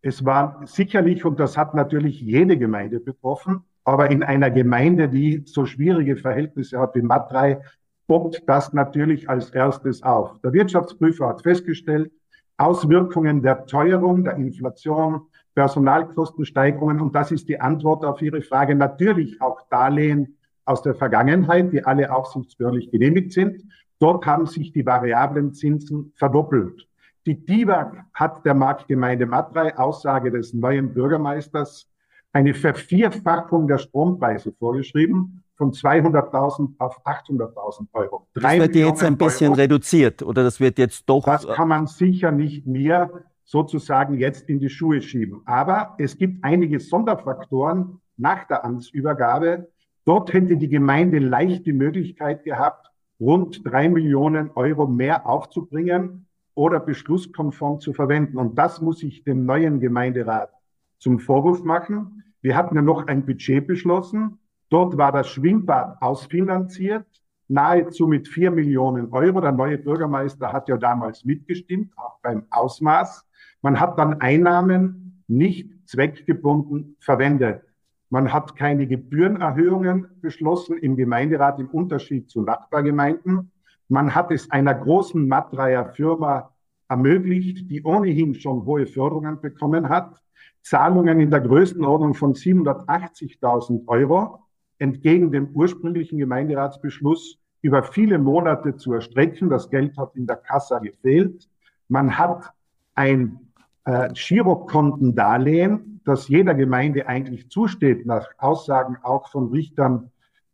Es 0.00 0.24
war 0.24 0.60
sicherlich, 0.66 1.24
und 1.24 1.38
das 1.38 1.56
hat 1.56 1.74
natürlich 1.74 2.20
jede 2.20 2.56
Gemeinde 2.56 2.98
betroffen, 3.00 3.64
aber 3.84 4.10
in 4.10 4.22
einer 4.22 4.50
Gemeinde, 4.50 5.08
die 5.08 5.42
so 5.46 5.66
schwierige 5.66 6.16
Verhältnisse 6.16 6.78
hat 6.78 6.94
wie 6.94 7.02
Matrei, 7.02 7.60
poppt 8.06 8.42
das 8.46 8.72
natürlich 8.72 9.28
als 9.28 9.50
erstes 9.50 10.02
auf. 10.02 10.40
Der 10.42 10.52
Wirtschaftsprüfer 10.52 11.28
hat 11.28 11.42
festgestellt, 11.42 12.12
Auswirkungen 12.58 13.42
der 13.42 13.66
Teuerung, 13.66 14.24
der 14.24 14.36
Inflation, 14.36 15.22
Personalkostensteigerungen. 15.54 17.00
Und 17.00 17.14
das 17.14 17.32
ist 17.32 17.48
die 17.48 17.60
Antwort 17.60 18.04
auf 18.04 18.22
Ihre 18.22 18.42
Frage. 18.42 18.74
Natürlich 18.74 19.40
auch 19.40 19.60
Darlehen 19.70 20.36
aus 20.64 20.82
der 20.82 20.94
Vergangenheit, 20.94 21.72
die 21.72 21.84
alle 21.84 22.14
aufsichtsbehördlich 22.14 22.90
genehmigt 22.90 23.32
sind. 23.32 23.62
Dort 23.98 24.26
haben 24.26 24.46
sich 24.46 24.72
die 24.72 24.86
variablen 24.86 25.52
Zinsen 25.54 26.12
verdoppelt. 26.16 26.86
Die 27.26 27.44
DIVAG 27.44 28.04
hat 28.14 28.44
der 28.44 28.54
Marktgemeinde 28.54 29.26
Matrei, 29.26 29.76
Aussage 29.76 30.30
des 30.30 30.54
neuen 30.54 30.92
Bürgermeisters, 30.92 31.91
eine 32.32 32.54
Vervierfachung 32.54 33.68
der 33.68 33.78
Strompreise 33.78 34.52
vorgeschrieben 34.52 35.44
von 35.56 35.72
200.000 35.72 36.74
auf 36.78 37.04
800.000 37.04 37.86
Euro. 37.92 38.26
Das 38.34 38.58
wird 38.58 38.74
jetzt 38.74 39.04
ein 39.04 39.16
bisschen 39.16 39.50
Euro. 39.50 39.60
reduziert 39.60 40.22
oder 40.22 40.42
das 40.42 40.58
wird 40.58 40.78
jetzt 40.78 41.08
doch. 41.08 41.24
Das 41.24 41.46
kann 41.46 41.68
man 41.68 41.86
sicher 41.86 42.32
nicht 42.32 42.66
mehr 42.66 43.10
sozusagen 43.44 44.18
jetzt 44.18 44.48
in 44.48 44.60
die 44.60 44.70
Schuhe 44.70 45.02
schieben. 45.02 45.42
Aber 45.44 45.94
es 45.98 46.16
gibt 46.16 46.42
einige 46.42 46.80
Sonderfaktoren 46.80 48.00
nach 48.16 48.46
der 48.46 48.64
Amtsübergabe. 48.64 49.68
Dort 50.04 50.32
hätte 50.32 50.56
die 50.56 50.68
Gemeinde 50.68 51.18
leicht 51.18 51.66
die 51.66 51.72
Möglichkeit 51.72 52.44
gehabt, 52.44 52.90
rund 53.20 53.60
drei 53.64 53.88
Millionen 53.88 54.50
Euro 54.54 54.86
mehr 54.86 55.26
aufzubringen 55.28 56.26
oder 56.54 56.80
beschlusskonform 56.80 57.80
zu 57.80 57.92
verwenden. 57.92 58.38
Und 58.38 58.58
das 58.58 58.80
muss 58.80 59.02
ich 59.02 59.22
dem 59.22 59.44
neuen 59.44 59.80
Gemeinderat 59.80 60.50
zum 60.98 61.18
Vorwurf 61.18 61.62
machen. 61.62 62.21
Wir 62.42 62.56
hatten 62.56 62.74
ja 62.74 62.82
noch 62.82 63.06
ein 63.06 63.24
Budget 63.24 63.66
beschlossen. 63.66 64.38
Dort 64.68 64.98
war 64.98 65.12
das 65.12 65.28
Schwimmbad 65.28 66.02
ausfinanziert, 66.02 67.06
nahezu 67.46 68.06
mit 68.08 68.26
vier 68.26 68.50
Millionen 68.50 69.12
Euro. 69.12 69.40
Der 69.40 69.52
neue 69.52 69.78
Bürgermeister 69.78 70.52
hat 70.52 70.68
ja 70.68 70.76
damals 70.76 71.24
mitgestimmt, 71.24 71.92
auch 71.96 72.18
beim 72.20 72.44
Ausmaß. 72.50 73.24
Man 73.62 73.78
hat 73.78 73.98
dann 73.98 74.20
Einnahmen 74.20 75.22
nicht 75.28 75.88
zweckgebunden 75.88 76.96
verwendet. 76.98 77.62
Man 78.10 78.32
hat 78.32 78.56
keine 78.56 78.86
Gebührenerhöhungen 78.86 80.06
beschlossen 80.20 80.76
im 80.78 80.96
Gemeinderat 80.96 81.60
im 81.60 81.68
Unterschied 81.68 82.28
zu 82.28 82.42
Nachbargemeinden. 82.42 83.52
Man 83.88 84.14
hat 84.14 84.30
es 84.32 84.50
einer 84.50 84.74
großen 84.74 85.28
Mattreier 85.28 85.92
Firma 85.92 86.50
ermöglicht, 86.88 87.70
die 87.70 87.84
ohnehin 87.84 88.34
schon 88.34 88.64
hohe 88.64 88.86
Förderungen 88.86 89.40
bekommen 89.40 89.88
hat, 89.88 90.21
Zahlungen 90.62 91.20
in 91.20 91.30
der 91.30 91.40
Größenordnung 91.40 92.14
von 92.14 92.34
780.000 92.34 93.86
Euro 93.88 94.40
entgegen 94.78 95.30
dem 95.30 95.48
ursprünglichen 95.54 96.18
Gemeinderatsbeschluss 96.18 97.38
über 97.60 97.82
viele 97.82 98.18
Monate 98.18 98.76
zu 98.76 98.92
erstrecken. 98.92 99.48
Das 99.48 99.70
Geld 99.70 99.96
hat 99.96 100.16
in 100.16 100.26
der 100.26 100.36
Kassa 100.36 100.78
gefehlt. 100.78 101.48
Man 101.88 102.18
hat 102.18 102.52
ein 102.94 103.38
äh, 103.84 104.08
Girokontendarlehen, 104.12 106.00
das 106.04 106.28
jeder 106.28 106.54
Gemeinde 106.54 107.06
eigentlich 107.06 107.48
zusteht, 107.48 108.06
nach 108.06 108.28
Aussagen 108.38 108.96
auch 109.02 109.28
von 109.28 109.50
Richtern 109.50 110.10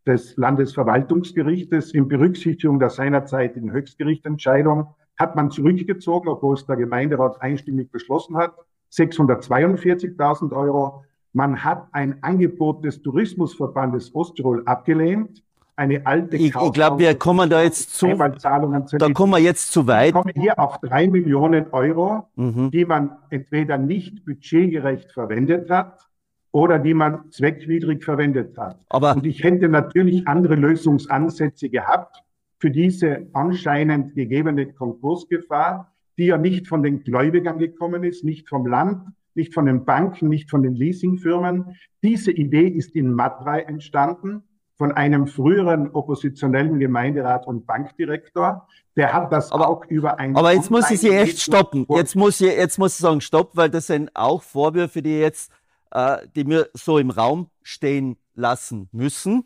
des 0.07 0.37
Landesverwaltungsgerichtes 0.37 1.93
in 1.93 2.09
Berücksichtigung 2.09 2.79
der 2.79 2.91
seinerzeitigen 2.91 3.73
Höchstgerichtentscheidung, 3.73 4.95
hat 5.19 5.37
man 5.37 5.51
zurückgezogen, 5.51 6.29
obwohl 6.29 6.55
es 6.55 6.65
der 6.67 6.77
Gemeinderat 6.77 7.43
einstimmig 7.43 7.91
beschlossen 7.91 8.37
hat. 8.37 8.55
642.000 8.93 10.53
Euro. 10.53 11.05
Man 11.33 11.63
hat 11.63 11.89
ein 11.93 12.23
Angebot 12.23 12.85
des 12.85 13.03
Tourismusverbandes 13.03 14.15
Osttirol 14.15 14.63
abgelehnt. 14.67 15.43
Eine 15.77 16.05
alte 16.07 16.37
Ich, 16.37 16.57
ich 16.57 16.73
glaube, 16.73 16.99
wir 16.99 17.15
kommen 17.15 17.49
da 17.49 17.63
jetzt 17.63 17.95
zu, 17.95 18.09
da 18.09 19.11
kommen 19.11 19.33
wir 19.33 19.39
jetzt 19.39 19.71
zu 19.71 19.87
weit. 19.87 20.09
Ich 20.09 20.13
komme 20.15 20.33
hier 20.35 20.59
auf 20.59 20.79
drei 20.79 21.07
Millionen 21.07 21.71
Euro, 21.71 22.29
mhm. 22.35 22.73
die 22.73 22.85
man 22.85 23.17
entweder 23.31 23.79
nicht 23.79 24.25
budgetgerecht 24.25 25.13
verwendet 25.13 25.71
hat 25.71 26.09
oder 26.51 26.81
die 26.81 26.95
man 26.95 27.31
zweckwidrig 27.31 28.05
verwendet 28.05 28.59
hat. 28.59 28.81
Aber 28.89 29.15
Und 29.15 29.27
ich 29.27 29.45
hätte 29.45 29.69
natürlich 29.69 30.27
andere 30.27 30.57
Lösungsansätze 30.57 31.69
gehabt 31.69 32.25
für 32.59 32.71
diese 32.71 33.29
anscheinend 33.33 34.15
gegebene 34.17 34.73
Konkursgefahr 34.73 35.93
die 36.19 36.27
ja 36.27 36.37
nicht 36.37 36.67
von 36.67 36.83
den 36.83 37.05
Gläubigern 37.05 37.59
gekommen 37.59 38.03
ist, 38.03 38.25
nicht 38.25 38.49
vom 38.49 38.67
Land, 38.67 39.07
nicht 39.35 39.55
von 39.55 39.67
den 39.67 39.85
Banken, 39.85 40.29
nicht 40.29 40.51
von 40.51 40.63
den 40.63 40.75
Leasingfirmen. 40.75 41.77
Diese 42.03 42.33
Idee 42.33 42.67
ist 42.67 42.95
in 42.97 43.13
Matrei 43.13 43.61
entstanden 43.61 44.43
von 44.77 44.93
einem 44.93 45.27
früheren 45.27 45.91
oppositionellen 45.91 46.79
Gemeinderat 46.79 47.47
und 47.47 47.67
Bankdirektor. 47.67 48.69
Der 48.97 49.13
hat 49.13 49.33
das 49.33 49.51
aber, 49.53 49.69
auch 49.69 49.85
über 49.87 50.19
ein. 50.19 50.37
Aber 50.37 50.53
jetzt 50.53 50.71
muss 50.71 50.91
ich 50.91 51.01
Sie 51.01 51.11
echt 51.11 51.41
stoppen. 51.41 51.87
Jetzt 51.89 52.15
muss 52.17 52.41
ich, 52.41 52.49
jetzt 52.49 52.79
muss 52.79 52.95
ich 52.95 52.99
sagen, 52.99 53.21
stopp, 53.21 53.57
weil 53.57 53.71
das 53.71 53.87
sind 53.87 54.11
auch 54.15 54.43
Vorwürfe, 54.43 55.03
die 55.03 55.19
jetzt, 55.19 55.53
äh, 55.93 56.19
die 56.35 56.45
mir 56.45 56.69
so 56.75 56.99
im 56.99 57.11
Raum 57.11 57.49
stehen 57.63 58.17
lassen 58.35 58.89
müssen. 58.93 59.45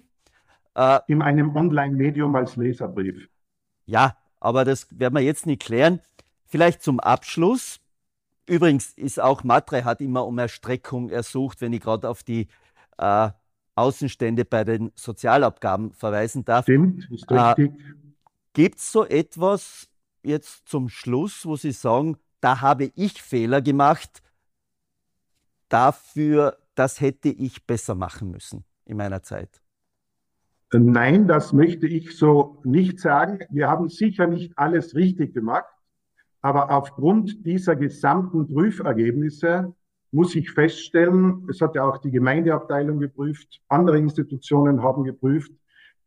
Äh, 0.75 1.01
In 1.09 1.23
einem 1.23 1.55
Online-Medium 1.55 2.35
als 2.35 2.57
Leserbrief. 2.57 3.29
Ja, 3.87 4.17
aber 4.41 4.65
das 4.65 4.87
werden 4.99 5.15
wir 5.15 5.23
jetzt 5.23 5.47
nicht 5.47 5.63
klären. 5.63 6.01
Vielleicht 6.53 6.83
zum 6.83 7.01
Abschluss. 7.01 7.81
Übrigens 8.47 8.93
ist 8.93 9.19
auch 9.19 9.43
Matre 9.43 9.87
hat 9.87 10.03
immer 10.03 10.27
um 10.27 10.39
Erstreckung 10.39 11.09
ersucht, 11.09 11.63
wenn 11.63 11.73
ich 11.73 11.81
gerade 11.81 12.11
auf 12.11 12.23
die 12.23 12.47
äh, 12.99 13.31
Außenstände 13.75 14.45
bei 14.45 14.63
den 14.63 14.93
Sozialabgaben 14.95 15.95
verweisen 15.95 16.45
darf. 16.45 16.67
Stimmt, 16.67 17.11
ist 17.11 17.31
richtig. 17.31 17.73
Äh, 17.73 17.95
Gibt 18.53 18.81
es 18.81 18.93
so 18.93 19.07
etwas 19.07 19.89
jetzt 20.23 20.69
zum 20.69 20.91
Schluss, 20.91 21.47
wo 21.47 21.57
Sie 21.57 21.73
sagen, 21.73 22.19
da 22.43 22.61
habe 22.61 22.93
ich 22.97 23.23
Fehler 23.23 23.63
gemacht, 23.63 24.23
dafür, 25.71 26.59
das 26.75 27.01
hätte 27.01 27.31
ich 27.31 27.67
besser 27.67 27.95
machen 27.95 28.31
müssen 28.31 28.67
in 28.85 28.99
meiner 28.99 29.23
Zeit? 29.23 29.63
Nein, 30.71 31.27
das 31.27 31.55
möchte 31.55 31.87
ich 31.87 32.15
so 32.15 32.61
nicht 32.63 33.01
sagen. 33.01 33.39
Wir 33.49 33.69
haben 33.69 33.89
sicher 33.89 34.27
nicht 34.27 34.53
alles 34.59 34.95
richtig 34.95 35.33
gemacht, 35.33 35.72
aber 36.43 36.71
aufgrund 36.71 37.47
dieser 37.47 37.77
gesamten 37.77 38.53
Prüfergebnisse 38.53 39.73
muss 40.11 40.35
ich 40.35 40.51
feststellen, 40.51 41.47
es 41.49 41.61
hat 41.61 41.75
ja 41.75 41.85
auch 41.85 41.99
die 41.99 42.11
Gemeindeabteilung 42.11 42.99
geprüft, 42.99 43.63
andere 43.69 43.99
Institutionen 43.99 44.83
haben 44.83 45.05
geprüft, 45.05 45.53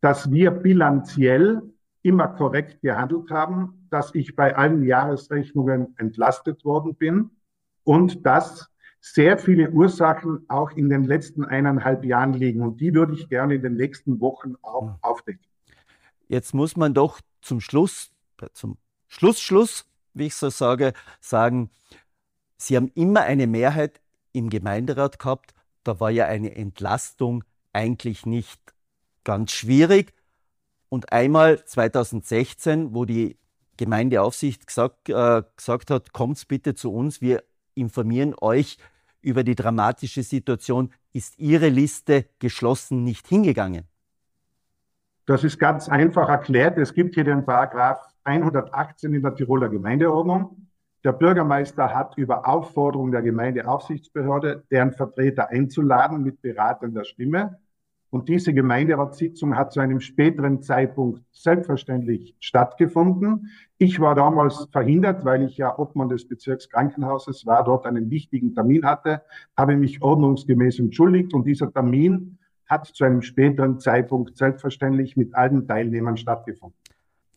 dass 0.02 0.30
wir 0.30 0.52
bilanziell 0.52 1.64
immer 2.04 2.28
korrekt 2.28 2.82
gehandelt 2.82 3.32
haben, 3.32 3.88
dass 3.90 4.14
ich 4.14 4.36
bei 4.36 4.56
allen 4.56 4.84
Jahresrechnungen 4.84 5.96
entlastet 5.98 6.64
worden 6.64 6.94
bin 6.94 7.32
und 7.84 8.26
dass 8.26 8.70
sehr 9.00 9.38
viele 9.38 9.72
Ursachen 9.72 10.46
auch 10.48 10.72
in 10.72 10.90
den 10.90 11.04
letzten 11.04 11.44
eineinhalb 11.46 12.04
Jahren 12.04 12.34
liegen. 12.34 12.62
Und 12.62 12.82
die 12.82 12.94
würde 12.94 13.14
ich 13.14 13.30
gerne 13.30 13.56
in 13.56 13.64
den 13.64 13.76
nächsten 13.76 14.20
Wochen 14.20 14.56
auch 14.62 14.98
aufdecken. 15.02 15.46
Jetzt 16.28 16.54
muss 16.54 16.76
man 16.76 16.94
doch 16.94 17.22
zum 17.42 17.62
Schluss, 17.62 18.12
zum 18.54 18.78
Schlussschluss, 19.08 19.86
wie 20.16 20.28
ich 20.28 20.36
so 20.36 20.50
sage, 20.50 20.94
sagen, 21.22 21.70
Sie 22.58 22.76
haben 22.76 22.90
immer 22.96 23.22
eine 23.22 23.48
Mehrheit 23.48 24.02
im 24.32 24.50
Gemeinderat 24.50 25.20
gehabt. 25.20 25.54
Da 25.84 26.00
war 26.00 26.10
ja 26.10 26.26
eine 26.26 26.56
Entlastung 26.56 27.44
eigentlich 27.74 28.26
nicht 28.26 28.60
ganz 29.24 29.52
schwierig. 29.52 30.14
Und 30.90 31.12
einmal 31.12 31.64
2016, 31.64 32.96
wo 32.96 33.06
die 33.06 33.38
Gemeindeaufsicht 33.78 34.66
gesagt, 34.68 35.10
äh, 35.10 35.44
gesagt 35.58 35.92
hat, 35.92 36.14
kommt 36.14 36.48
bitte 36.48 36.76
zu 36.76 36.94
uns, 36.94 37.22
wir 37.22 37.44
informieren 37.74 38.34
euch 38.40 38.78
über 39.22 39.44
die 39.44 39.56
dramatische 39.56 40.24
Situation, 40.24 40.94
ist 41.12 41.38
Ihre 41.40 41.70
Liste 41.70 42.26
geschlossen 42.40 43.04
nicht 43.04 43.28
hingegangen? 43.28 43.86
Das 45.26 45.44
ist 45.44 45.60
ganz 45.60 45.90
einfach 45.90 46.30
erklärt. 46.30 46.78
Es 46.78 46.94
gibt 46.94 47.16
hier 47.16 47.24
den 47.24 47.44
Paragraph 47.44 48.15
118 48.26 49.14
in 49.14 49.22
der 49.22 49.36
Tiroler 49.36 49.70
Gemeindeordnung. 49.70 50.68
Der 51.04 51.14
Bürgermeister 51.14 51.94
hat 51.94 52.18
über 52.18 52.48
Aufforderung 52.48 53.12
der 53.12 53.22
Gemeindeaufsichtsbehörde, 53.22 54.64
deren 54.72 54.92
Vertreter 54.92 55.50
einzuladen 55.50 56.24
mit 56.24 56.42
beratender 56.42 57.06
Stimme, 57.06 57.60
und 58.16 58.30
diese 58.30 58.54
Gemeinderatssitzung 58.54 59.58
hat 59.58 59.74
zu 59.74 59.82
einem 59.82 60.00
späteren 60.00 60.62
Zeitpunkt 60.62 61.22
selbstverständlich 61.34 62.34
stattgefunden. 62.40 63.52
Ich 63.78 64.00
war 64.00 64.16
damals 64.16 64.70
verhindert, 64.72 65.26
weil 65.26 65.44
ich 65.44 65.58
ja 65.58 65.78
Obmann 65.78 66.08
des 66.08 66.26
Bezirkskrankenhauses 66.26 67.46
war, 67.46 67.66
dort 67.66 67.86
einen 67.86 68.10
wichtigen 68.10 68.56
Termin 68.56 68.86
hatte, 68.86 69.22
habe 69.58 69.76
mich 69.76 70.02
ordnungsgemäß 70.02 70.80
entschuldigt 70.80 71.34
und 71.34 71.46
dieser 71.46 71.74
Termin 71.74 72.38
hat 72.68 72.86
zu 72.86 73.04
einem 73.04 73.22
späteren 73.22 73.82
Zeitpunkt 73.82 74.38
selbstverständlich 74.38 75.18
mit 75.18 75.36
allen 75.36 75.68
Teilnehmern 75.68 76.16
stattgefunden. 76.16 76.85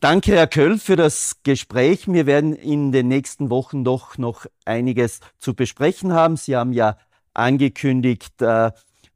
Danke, 0.00 0.30
Herr 0.36 0.46
Köll, 0.46 0.78
für 0.78 0.94
das 0.94 1.42
Gespräch. 1.42 2.06
Wir 2.06 2.24
werden 2.24 2.54
in 2.54 2.92
den 2.92 3.08
nächsten 3.08 3.50
Wochen 3.50 3.82
doch 3.82 4.16
noch 4.16 4.46
einiges 4.64 5.18
zu 5.38 5.54
besprechen 5.54 6.12
haben. 6.12 6.36
Sie 6.36 6.54
haben 6.54 6.72
ja 6.72 6.96
angekündigt, 7.34 8.40
äh, 8.40 8.70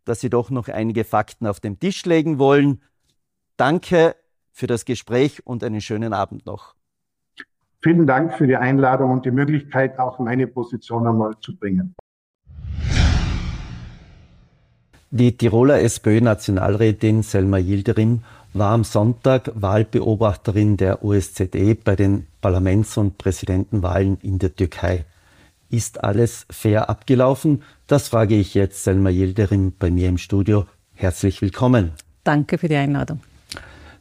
dass 0.05 0.21
Sie 0.21 0.29
doch 0.29 0.51
noch 0.51 0.67
einige 0.67 1.05
Fakten 1.05 1.47
auf 1.47 1.61
den 1.61 1.79
Tisch 1.79 2.05
legen 2.05 2.41
wollen. 2.41 2.83
Danke 3.57 4.17
für 4.51 4.67
das 4.67 4.85
Gespräch 4.85 5.47
und 5.47 5.63
einen 5.63 5.81
schönen 5.81 6.13
Abend 6.13 6.47
noch. 6.47 6.75
Vielen 7.81 8.09
Dank 8.09 8.35
für 8.35 8.49
die 8.49 8.57
Einladung 8.57 9.13
und 9.13 9.25
die 9.25 9.31
Möglichkeit, 9.31 10.01
auch 10.01 10.19
meine 10.19 10.49
Position 10.49 11.07
einmal 11.07 11.39
zu 11.41 11.57
bringen. 11.57 11.95
Die 15.15 15.37
Tiroler 15.37 15.83
SPÖ-Nationalrätin 15.83 17.23
Selma 17.23 17.59
Yildirim 17.59 18.23
war 18.55 18.73
am 18.73 18.83
Sonntag 18.83 19.51
Wahlbeobachterin 19.55 20.79
der 20.79 21.05
OSZE 21.05 21.75
bei 21.75 21.97
den 21.97 22.29
Parlaments- 22.41 22.97
und 22.97 23.19
Präsidentenwahlen 23.19 24.17
in 24.23 24.39
der 24.39 24.57
Türkei. 24.57 25.05
Ist 25.69 26.03
alles 26.03 26.47
fair 26.49 26.89
abgelaufen? 26.89 27.63
Das 27.89 28.09
frage 28.09 28.37
ich 28.37 28.55
jetzt 28.55 28.85
Selma 28.85 29.11
Yildirim 29.11 29.75
bei 29.79 29.91
mir 29.91 30.09
im 30.09 30.17
Studio. 30.17 30.65
Herzlich 30.95 31.43
willkommen. 31.43 31.93
Danke 32.25 32.57
für 32.57 32.69
die 32.69 32.77
Einladung. 32.77 33.21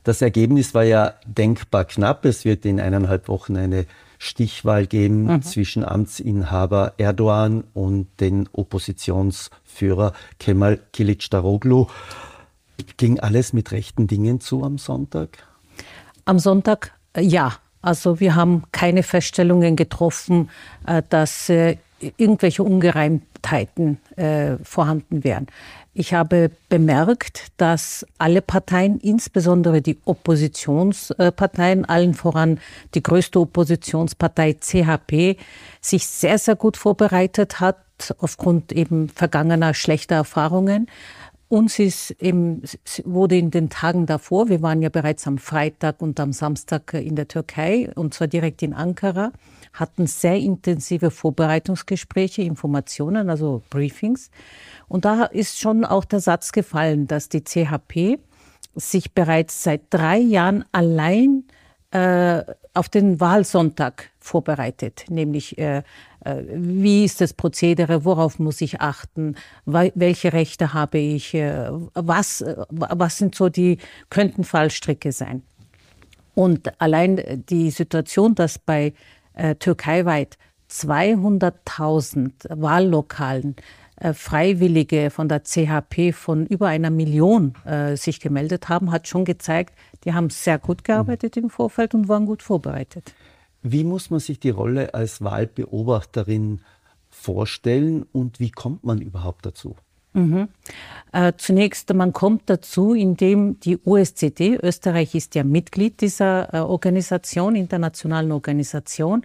Das 0.05 0.21
Ergebnis 0.21 0.73
war 0.73 0.85
ja 0.85 1.15
denkbar 1.25 1.83
knapp. 1.83 2.23
Es 2.23 2.45
wird 2.45 2.63
in 2.63 2.79
eineinhalb 2.79 3.27
Wochen 3.27 3.57
eine 3.57 3.85
Stichwahl 4.23 4.85
geben 4.85 5.23
mhm. 5.23 5.41
zwischen 5.41 5.83
Amtsinhaber 5.83 6.93
Erdogan 6.97 7.63
und 7.73 8.07
den 8.19 8.47
Oppositionsführer 8.53 10.13
Kemal 10.39 10.79
Kilicdaroglu. 10.93 11.87
Ging 12.97 13.19
alles 13.19 13.51
mit 13.51 13.71
rechten 13.71 14.05
Dingen 14.05 14.39
zu 14.39 14.63
am 14.63 14.77
Sonntag? 14.77 15.39
Am 16.25 16.37
Sonntag 16.37 16.93
äh, 17.13 17.21
ja. 17.21 17.53
Also 17.81 18.19
wir 18.19 18.35
haben 18.35 18.61
keine 18.71 19.01
Feststellungen 19.01 19.75
getroffen, 19.75 20.51
äh, 20.85 21.01
dass 21.09 21.49
äh, 21.49 21.77
irgendwelche 22.17 22.61
Ungereimtheiten 23.41 23.97
äh, 24.15 24.57
vorhanden 24.63 25.23
wären. 25.23 25.47
Ich 25.93 26.13
habe 26.13 26.51
bemerkt, 26.69 27.51
dass 27.57 28.05
alle 28.17 28.41
Parteien, 28.41 28.99
insbesondere 28.99 29.81
die 29.81 29.99
Oppositionsparteien, 30.05 31.85
allen 31.85 32.13
voran 32.13 32.59
die 32.93 33.03
größte 33.03 33.39
Oppositionspartei 33.39 34.53
CHP, 34.53 35.37
sich 35.81 36.07
sehr, 36.07 36.37
sehr 36.37 36.55
gut 36.55 36.77
vorbereitet 36.77 37.59
hat, 37.59 37.77
aufgrund 38.19 38.71
eben 38.71 39.09
vergangener 39.09 39.73
schlechter 39.73 40.15
Erfahrungen. 40.15 40.87
Uns 41.49 41.79
ist 41.79 42.11
eben, 42.11 42.61
wurde 43.03 43.35
in 43.35 43.51
den 43.51 43.69
Tagen 43.69 44.05
davor, 44.05 44.47
wir 44.47 44.61
waren 44.61 44.81
ja 44.81 44.87
bereits 44.87 45.27
am 45.27 45.37
Freitag 45.37 46.01
und 46.01 46.17
am 46.21 46.31
Samstag 46.31 46.93
in 46.93 47.17
der 47.17 47.27
Türkei, 47.27 47.89
und 47.95 48.13
zwar 48.13 48.27
direkt 48.27 48.61
in 48.63 48.73
Ankara, 48.73 49.33
hatten 49.73 50.07
sehr 50.07 50.37
intensive 50.37 51.11
Vorbereitungsgespräche, 51.11 52.41
Informationen, 52.41 53.29
also 53.29 53.61
Briefings. 53.69 54.29
Und 54.87 55.05
da 55.05 55.25
ist 55.25 55.59
schon 55.59 55.85
auch 55.85 56.05
der 56.05 56.19
Satz 56.19 56.51
gefallen, 56.51 57.07
dass 57.07 57.29
die 57.29 57.43
CHP 57.43 58.19
sich 58.75 59.13
bereits 59.13 59.63
seit 59.63 59.81
drei 59.89 60.17
Jahren 60.17 60.65
allein 60.71 61.43
äh, 61.91 62.43
auf 62.73 62.87
den 62.87 63.19
Wahlsonntag 63.19 64.11
vorbereitet, 64.19 65.05
nämlich 65.09 65.57
äh, 65.57 65.83
äh, 66.23 66.43
wie 66.53 67.03
ist 67.03 67.21
das 67.21 67.33
Prozedere, 67.33 68.05
worauf 68.05 68.39
muss 68.39 68.61
ich 68.61 68.79
achten, 68.79 69.35
welche 69.65 70.33
Rechte 70.33 70.73
habe 70.73 70.99
ich, 70.99 71.33
äh, 71.33 71.69
was, 71.93 72.41
äh, 72.41 72.55
was 72.69 73.17
sind 73.17 73.35
so 73.35 73.49
die, 73.49 73.77
könnten 74.09 74.43
Fallstricke 74.43 75.11
sein. 75.11 75.43
Und 76.33 76.79
allein 76.79 77.43
die 77.49 77.71
Situation, 77.71 78.35
dass 78.35 78.57
bei 78.57 78.93
äh, 79.33 79.55
türkeiweit 79.55 80.37
200.000 80.69 82.31
Wahllokalen 82.49 83.55
äh, 83.97 84.13
Freiwillige 84.13 85.09
von 85.09 85.29
der 85.29 85.43
CHP 85.43 86.13
von 86.13 86.45
über 86.47 86.67
einer 86.67 86.89
Million 86.89 87.53
äh, 87.65 87.95
sich 87.95 88.19
gemeldet 88.19 88.69
haben, 88.69 88.91
hat 88.91 89.07
schon 89.07 89.25
gezeigt, 89.25 89.75
die 90.03 90.13
haben 90.13 90.29
sehr 90.29 90.57
gut 90.57 90.83
gearbeitet 90.83 91.37
im 91.37 91.49
Vorfeld 91.49 91.93
und 91.93 92.07
waren 92.07 92.25
gut 92.25 92.41
vorbereitet. 92.41 93.13
Wie 93.61 93.83
muss 93.83 94.09
man 94.09 94.19
sich 94.19 94.39
die 94.39 94.49
Rolle 94.49 94.93
als 94.95 95.21
Wahlbeobachterin 95.21 96.61
vorstellen 97.09 98.03
und 98.11 98.39
wie 98.39 98.49
kommt 98.49 98.83
man 98.83 99.01
überhaupt 99.01 99.45
dazu? 99.45 99.75
Mhm. 100.13 100.49
Äh, 101.13 101.33
zunächst, 101.37 101.93
man 101.93 102.13
kommt 102.13 102.43
dazu, 102.49 102.93
indem 102.93 103.59
die 103.59 103.77
OSZE, 103.83 104.59
Österreich 104.61 105.15
ist 105.15 105.35
ja 105.35 105.43
Mitglied 105.43 106.01
dieser 106.01 106.53
äh, 106.53 106.59
Organisation, 106.59 107.55
internationalen 107.55 108.31
Organisation, 108.31 109.23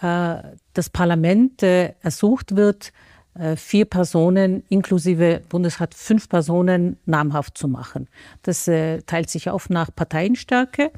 äh, 0.00 0.36
das 0.72 0.90
Parlament 0.90 1.62
äh, 1.62 1.94
ersucht 2.00 2.56
wird, 2.56 2.92
äh, 3.34 3.56
vier 3.56 3.84
Personen 3.84 4.64
inklusive 4.68 5.42
Bundesrat 5.48 5.94
fünf 5.94 6.28
Personen 6.28 6.98
namhaft 7.04 7.58
zu 7.58 7.68
machen. 7.68 8.08
Das 8.42 8.68
äh, 8.68 9.02
teilt 9.02 9.30
sich 9.30 9.50
auf 9.50 9.70
nach 9.70 9.90
Parteienstärke 9.94 10.90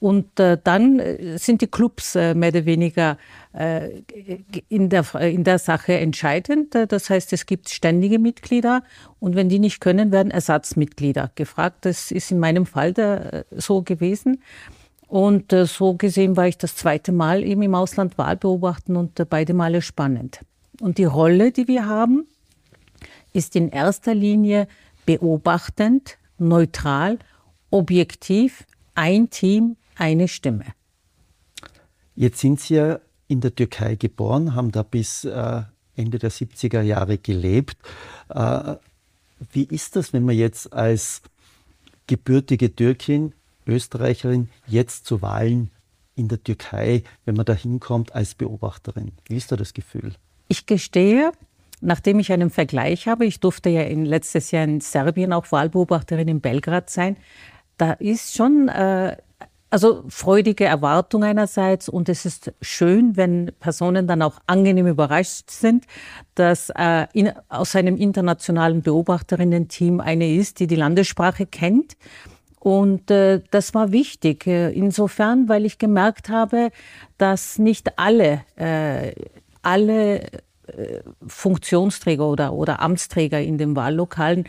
Und 0.00 0.38
äh, 0.38 0.56
dann 0.62 1.00
äh, 1.00 1.38
sind 1.38 1.60
die 1.60 1.66
Clubs 1.66 2.14
äh, 2.14 2.34
mehr 2.34 2.50
oder 2.50 2.66
weniger 2.66 3.18
äh, 3.52 4.02
in, 4.68 4.88
der, 4.90 5.12
in 5.16 5.42
der 5.42 5.58
Sache 5.58 5.94
entscheidend. 5.98 6.74
Das 6.74 7.10
heißt, 7.10 7.32
es 7.32 7.46
gibt 7.46 7.68
ständige 7.68 8.20
Mitglieder 8.20 8.84
und 9.18 9.34
wenn 9.34 9.48
die 9.48 9.58
nicht 9.58 9.80
können, 9.80 10.12
werden 10.12 10.30
Ersatzmitglieder 10.30 11.32
gefragt. 11.34 11.84
Das 11.84 12.12
ist 12.12 12.30
in 12.30 12.38
meinem 12.38 12.64
Fall 12.64 12.92
der, 12.92 13.34
äh, 13.34 13.44
so 13.56 13.82
gewesen. 13.82 14.42
Und 15.08 15.52
äh, 15.52 15.66
so 15.66 15.94
gesehen 15.94 16.36
war 16.36 16.46
ich 16.46 16.58
das 16.58 16.76
zweite 16.76 17.10
Mal 17.10 17.42
eben 17.42 17.62
im 17.62 17.74
Ausland 17.74 18.18
Wahl 18.18 18.36
beobachten 18.36 18.94
und 18.94 19.28
beide 19.28 19.54
Male 19.54 19.82
spannend. 19.82 20.40
Und 20.80 20.98
die 20.98 21.04
Rolle, 21.04 21.50
die 21.50 21.66
wir 21.66 21.86
haben, 21.86 22.28
ist 23.32 23.56
in 23.56 23.68
erster 23.70 24.14
Linie 24.14 24.68
beobachtend, 25.06 26.18
neutral, 26.38 27.18
objektiv, 27.70 28.64
ein 28.94 29.30
Team, 29.30 29.76
eine 29.98 30.28
Stimme. 30.28 30.64
Jetzt 32.14 32.40
sind 32.40 32.60
Sie 32.60 32.74
ja 32.74 33.00
in 33.28 33.40
der 33.40 33.54
Türkei 33.54 33.94
geboren, 33.94 34.54
haben 34.54 34.72
da 34.72 34.82
bis 34.82 35.24
äh, 35.24 35.62
Ende 35.94 36.18
der 36.18 36.30
70er 36.30 36.80
Jahre 36.80 37.18
gelebt. 37.18 37.76
Äh, 38.28 38.76
wie 39.52 39.64
ist 39.64 39.96
das, 39.96 40.12
wenn 40.12 40.24
man 40.24 40.34
jetzt 40.34 40.72
als 40.72 41.22
gebürtige 42.06 42.74
Türkin, 42.74 43.34
Österreicherin, 43.66 44.48
jetzt 44.66 45.06
zu 45.06 45.22
Wahlen 45.22 45.70
in 46.16 46.28
der 46.28 46.42
Türkei, 46.42 47.04
wenn 47.24 47.36
man 47.36 47.44
da 47.44 47.52
hinkommt 47.52 48.14
als 48.14 48.34
Beobachterin? 48.34 49.12
Wie 49.28 49.36
ist 49.36 49.52
da 49.52 49.56
das 49.56 49.74
Gefühl? 49.74 50.14
Ich 50.48 50.66
gestehe, 50.66 51.32
nachdem 51.80 52.18
ich 52.18 52.32
einen 52.32 52.50
Vergleich 52.50 53.06
habe, 53.06 53.26
ich 53.26 53.40
durfte 53.40 53.68
ja 53.68 53.82
in 53.82 54.04
letztes 54.04 54.50
Jahr 54.50 54.64
in 54.64 54.80
Serbien 54.80 55.32
auch 55.32 55.52
Wahlbeobachterin 55.52 56.28
in 56.28 56.40
Belgrad 56.40 56.90
sein, 56.90 57.16
da 57.76 57.92
ist 57.92 58.34
schon 58.34 58.68
äh, 58.68 59.16
also 59.70 60.04
freudige 60.08 60.64
Erwartung 60.64 61.24
einerseits 61.24 61.88
und 61.88 62.08
es 62.08 62.24
ist 62.24 62.52
schön, 62.62 63.16
wenn 63.16 63.52
Personen 63.60 64.06
dann 64.06 64.22
auch 64.22 64.38
angenehm 64.46 64.86
überrascht 64.86 65.50
sind, 65.50 65.84
dass 66.34 66.70
äh, 66.70 67.06
in, 67.12 67.32
aus 67.48 67.76
einem 67.76 67.96
internationalen 67.96 68.82
Beobachterinnen-Team 68.82 70.00
eine 70.00 70.32
ist, 70.32 70.60
die 70.60 70.66
die 70.66 70.76
Landessprache 70.76 71.46
kennt. 71.46 71.96
Und 72.60 73.10
äh, 73.10 73.40
das 73.50 73.74
war 73.74 73.92
wichtig. 73.92 74.46
Äh, 74.46 74.70
insofern, 74.72 75.48
weil 75.48 75.64
ich 75.64 75.78
gemerkt 75.78 76.28
habe, 76.28 76.70
dass 77.18 77.58
nicht 77.58 77.98
alle, 77.98 78.42
äh, 78.56 79.12
alle 79.62 80.22
äh, 80.22 81.00
Funktionsträger 81.26 82.26
oder, 82.26 82.52
oder 82.52 82.80
Amtsträger 82.80 83.40
in 83.40 83.58
den 83.58 83.76
Wahllokalen 83.76 84.44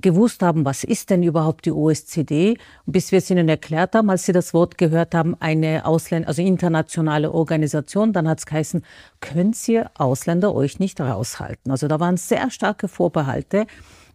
gewusst 0.00 0.42
haben, 0.42 0.64
was 0.64 0.84
ist 0.84 1.10
denn 1.10 1.22
überhaupt 1.22 1.66
die 1.66 1.72
OSZE, 1.72 2.54
bis 2.86 3.12
wir 3.12 3.18
es 3.18 3.30
ihnen 3.30 3.48
erklärt 3.48 3.94
haben, 3.94 4.10
als 4.10 4.26
sie 4.26 4.32
das 4.32 4.54
Wort 4.54 4.78
gehört 4.78 5.14
haben, 5.14 5.36
eine 5.40 5.86
Ausländer, 5.86 6.28
also 6.28 6.42
internationale 6.42 7.32
Organisation, 7.32 8.12
dann 8.12 8.28
hat 8.28 8.38
es 8.38 8.46
geheißen, 8.46 8.84
könnt 9.20 9.68
ihr 9.68 9.90
Ausländer 9.94 10.54
euch 10.54 10.78
nicht 10.78 11.00
raushalten. 11.00 11.70
Also 11.70 11.88
da 11.88 12.00
waren 12.00 12.16
sehr 12.16 12.50
starke 12.50 12.88
Vorbehalte. 12.88 13.66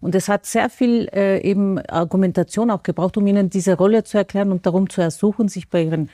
Und 0.01 0.15
es 0.15 0.27
hat 0.27 0.45
sehr 0.45 0.69
viel 0.69 1.07
äh, 1.13 1.39
eben 1.39 1.79
Argumentation 1.79 2.69
auch 2.71 2.83
gebraucht, 2.83 3.15
um 3.15 3.25
ihnen 3.25 3.49
diese 3.49 3.77
Rolle 3.77 4.03
zu 4.03 4.17
erklären 4.17 4.51
und 4.51 4.65
darum 4.65 4.89
zu 4.89 4.99
ersuchen, 4.99 5.47
sich 5.47 5.69
bei 5.69 5.83
ihren 5.83 6.09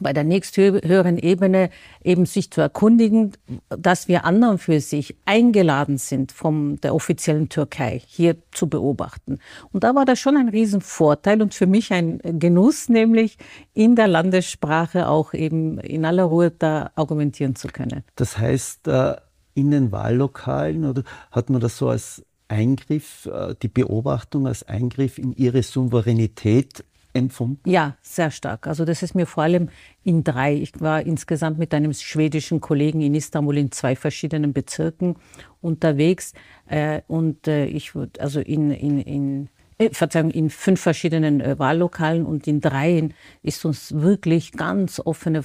bei 0.00 0.12
der 0.12 0.24
nächsthöheren 0.24 1.18
Ebene 1.18 1.70
eben 2.02 2.26
sich 2.26 2.50
zu 2.50 2.60
erkundigen, 2.60 3.32
dass 3.68 4.08
wir 4.08 4.24
anderen 4.24 4.58
für 4.58 4.80
sich 4.80 5.16
eingeladen 5.24 5.98
sind 5.98 6.32
von 6.32 6.76
der 6.80 6.94
offiziellen 6.94 7.48
Türkei 7.48 8.02
hier 8.06 8.36
zu 8.52 8.68
beobachten. 8.68 9.38
Und 9.72 9.84
da 9.84 9.94
war 9.94 10.04
das 10.04 10.18
schon 10.18 10.36
ein 10.36 10.48
Riesenvorteil 10.48 11.42
und 11.42 11.54
für 11.54 11.66
mich 11.66 11.92
ein 11.92 12.20
Genuss, 12.22 12.88
nämlich 12.88 13.38
in 13.74 13.96
der 13.96 14.08
Landessprache 14.08 15.08
auch 15.08 15.34
eben 15.34 15.78
in 15.78 16.04
aller 16.04 16.24
Ruhe 16.24 16.50
da 16.50 16.90
argumentieren 16.94 17.54
zu 17.54 17.68
können. 17.68 18.02
Das 18.16 18.38
heißt, 18.38 18.88
äh, 18.88 19.16
in 19.54 19.70
den 19.70 19.92
Wahllokalen 19.92 20.84
oder 20.84 21.02
hat 21.30 21.50
man 21.50 21.60
das 21.60 21.76
so 21.76 21.88
als 21.88 22.24
Eingriff, 22.48 23.26
äh, 23.26 23.54
die 23.60 23.68
Beobachtung 23.68 24.46
als 24.46 24.62
Eingriff 24.62 25.18
in 25.18 25.32
ihre 25.32 25.62
Souveränität 25.62 26.84
empfunden? 27.12 27.68
Ja, 27.68 27.96
sehr 28.02 28.30
stark. 28.30 28.66
Also 28.66 28.84
das 28.84 29.02
ist 29.02 29.14
mir 29.14 29.26
vor 29.26 29.42
allem 29.42 29.68
in 30.04 30.24
drei. 30.24 30.54
Ich 30.54 30.80
war 30.80 31.02
insgesamt 31.02 31.58
mit 31.58 31.74
einem 31.74 31.92
schwedischen 31.92 32.60
Kollegen 32.60 33.00
in 33.00 33.14
Istanbul 33.14 33.58
in 33.58 33.70
zwei 33.72 33.96
verschiedenen 33.96 34.52
Bezirken 34.52 35.16
unterwegs 35.60 36.32
äh, 36.66 37.02
und 37.08 37.46
äh, 37.48 37.66
ich 37.66 37.94
würde 37.94 38.20
also 38.20 38.40
in, 38.40 38.70
in, 38.70 39.00
in 39.00 39.48
äh, 39.78 39.90
Verzeihung, 39.92 40.30
in 40.30 40.50
fünf 40.50 40.80
verschiedenen 40.80 41.40
äh, 41.40 41.58
Wahllokalen 41.58 42.24
und 42.26 42.46
in 42.46 42.60
dreien 42.60 43.14
ist 43.42 43.64
uns 43.64 43.92
wirklich 43.94 44.52
ganz 44.52 45.00
offene, 45.00 45.44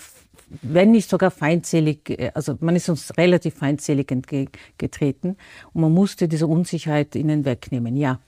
wenn 0.62 0.92
nicht 0.92 1.10
sogar 1.10 1.32
feindselig, 1.32 2.10
äh, 2.10 2.32
also 2.34 2.58
man 2.60 2.76
ist 2.76 2.90
uns 2.90 3.18
relativ 3.18 3.56
feindselig 3.56 4.12
entgegengetreten 4.12 5.38
und 5.74 5.82
man 5.82 5.94
musste 5.94 6.28
diese 6.28 6.48
Unsicherheit 6.48 7.16
ihnen 7.16 7.46
wegnehmen, 7.46 7.96
ja. 7.96 8.20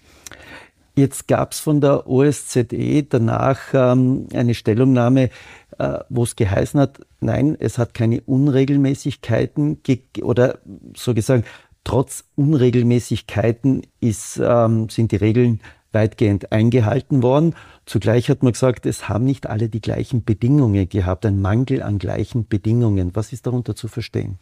Jetzt 1.00 1.30
gab 1.30 1.54
es 1.54 1.62
von 1.62 1.80
der 1.80 2.10
OSZE 2.10 3.04
danach 3.08 3.60
ähm, 3.74 4.28
eine 4.34 4.54
Stellungnahme, 4.54 5.30
äh, 5.78 6.00
wo 6.10 6.24
es 6.24 6.36
geheißen 6.36 6.78
hat, 6.78 7.00
nein, 7.22 7.56
es 7.58 7.78
hat 7.78 7.94
keine 7.94 8.20
Unregelmäßigkeiten 8.20 9.80
oder 10.22 10.60
so 10.98 11.14
gesagt, 11.14 11.48
trotz 11.86 12.26
Unregelmäßigkeiten 12.36 13.84
ist, 14.02 14.42
ähm, 14.44 14.90
sind 14.90 15.14
die 15.14 15.16
Regeln 15.16 15.62
weitgehend 15.94 16.52
eingehalten 16.52 17.24
worden. 17.24 17.56
Zugleich 17.86 18.30
hat 18.30 18.44
man 18.44 18.52
gesagt, 18.52 18.86
es 18.86 19.08
haben 19.08 19.24
nicht 19.24 19.48
alle 19.48 19.70
die 19.70 19.82
gleichen 19.82 20.26
Bedingungen 20.26 20.90
gehabt, 20.90 21.26
ein 21.26 21.40
Mangel 21.40 21.82
an 21.82 21.98
gleichen 21.98 22.46
Bedingungen. 22.46 23.16
Was 23.16 23.32
ist 23.32 23.48
darunter 23.48 23.74
zu 23.74 23.88
verstehen? 23.88 24.38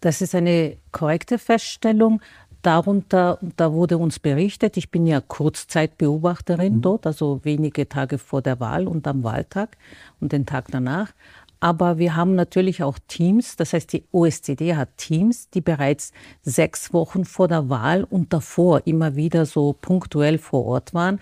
Das 0.00 0.20
ist 0.20 0.34
eine 0.34 0.78
korrekte 0.90 1.38
Feststellung. 1.38 2.20
Darunter, 2.62 3.38
da 3.56 3.72
wurde 3.72 3.98
uns 3.98 4.18
berichtet, 4.18 4.76
ich 4.76 4.90
bin 4.90 5.06
ja 5.06 5.20
Kurzzeitbeobachterin 5.20 6.76
mhm. 6.76 6.82
dort, 6.82 7.06
also 7.06 7.40
wenige 7.42 7.88
Tage 7.88 8.18
vor 8.18 8.40
der 8.40 8.60
Wahl 8.60 8.86
und 8.86 9.06
am 9.06 9.24
Wahltag 9.24 9.76
und 10.20 10.32
den 10.32 10.46
Tag 10.46 10.68
danach. 10.70 11.12
Aber 11.58 11.98
wir 11.98 12.16
haben 12.16 12.34
natürlich 12.34 12.82
auch 12.82 12.98
Teams, 13.06 13.54
das 13.54 13.72
heißt, 13.72 13.92
die 13.92 14.04
OSZE 14.10 14.76
hat 14.76 14.96
Teams, 14.96 15.48
die 15.50 15.60
bereits 15.60 16.12
sechs 16.42 16.92
Wochen 16.92 17.24
vor 17.24 17.46
der 17.46 17.68
Wahl 17.68 18.02
und 18.02 18.32
davor 18.32 18.82
immer 18.84 19.14
wieder 19.14 19.46
so 19.46 19.72
punktuell 19.72 20.38
vor 20.38 20.64
Ort 20.64 20.92
waren 20.92 21.20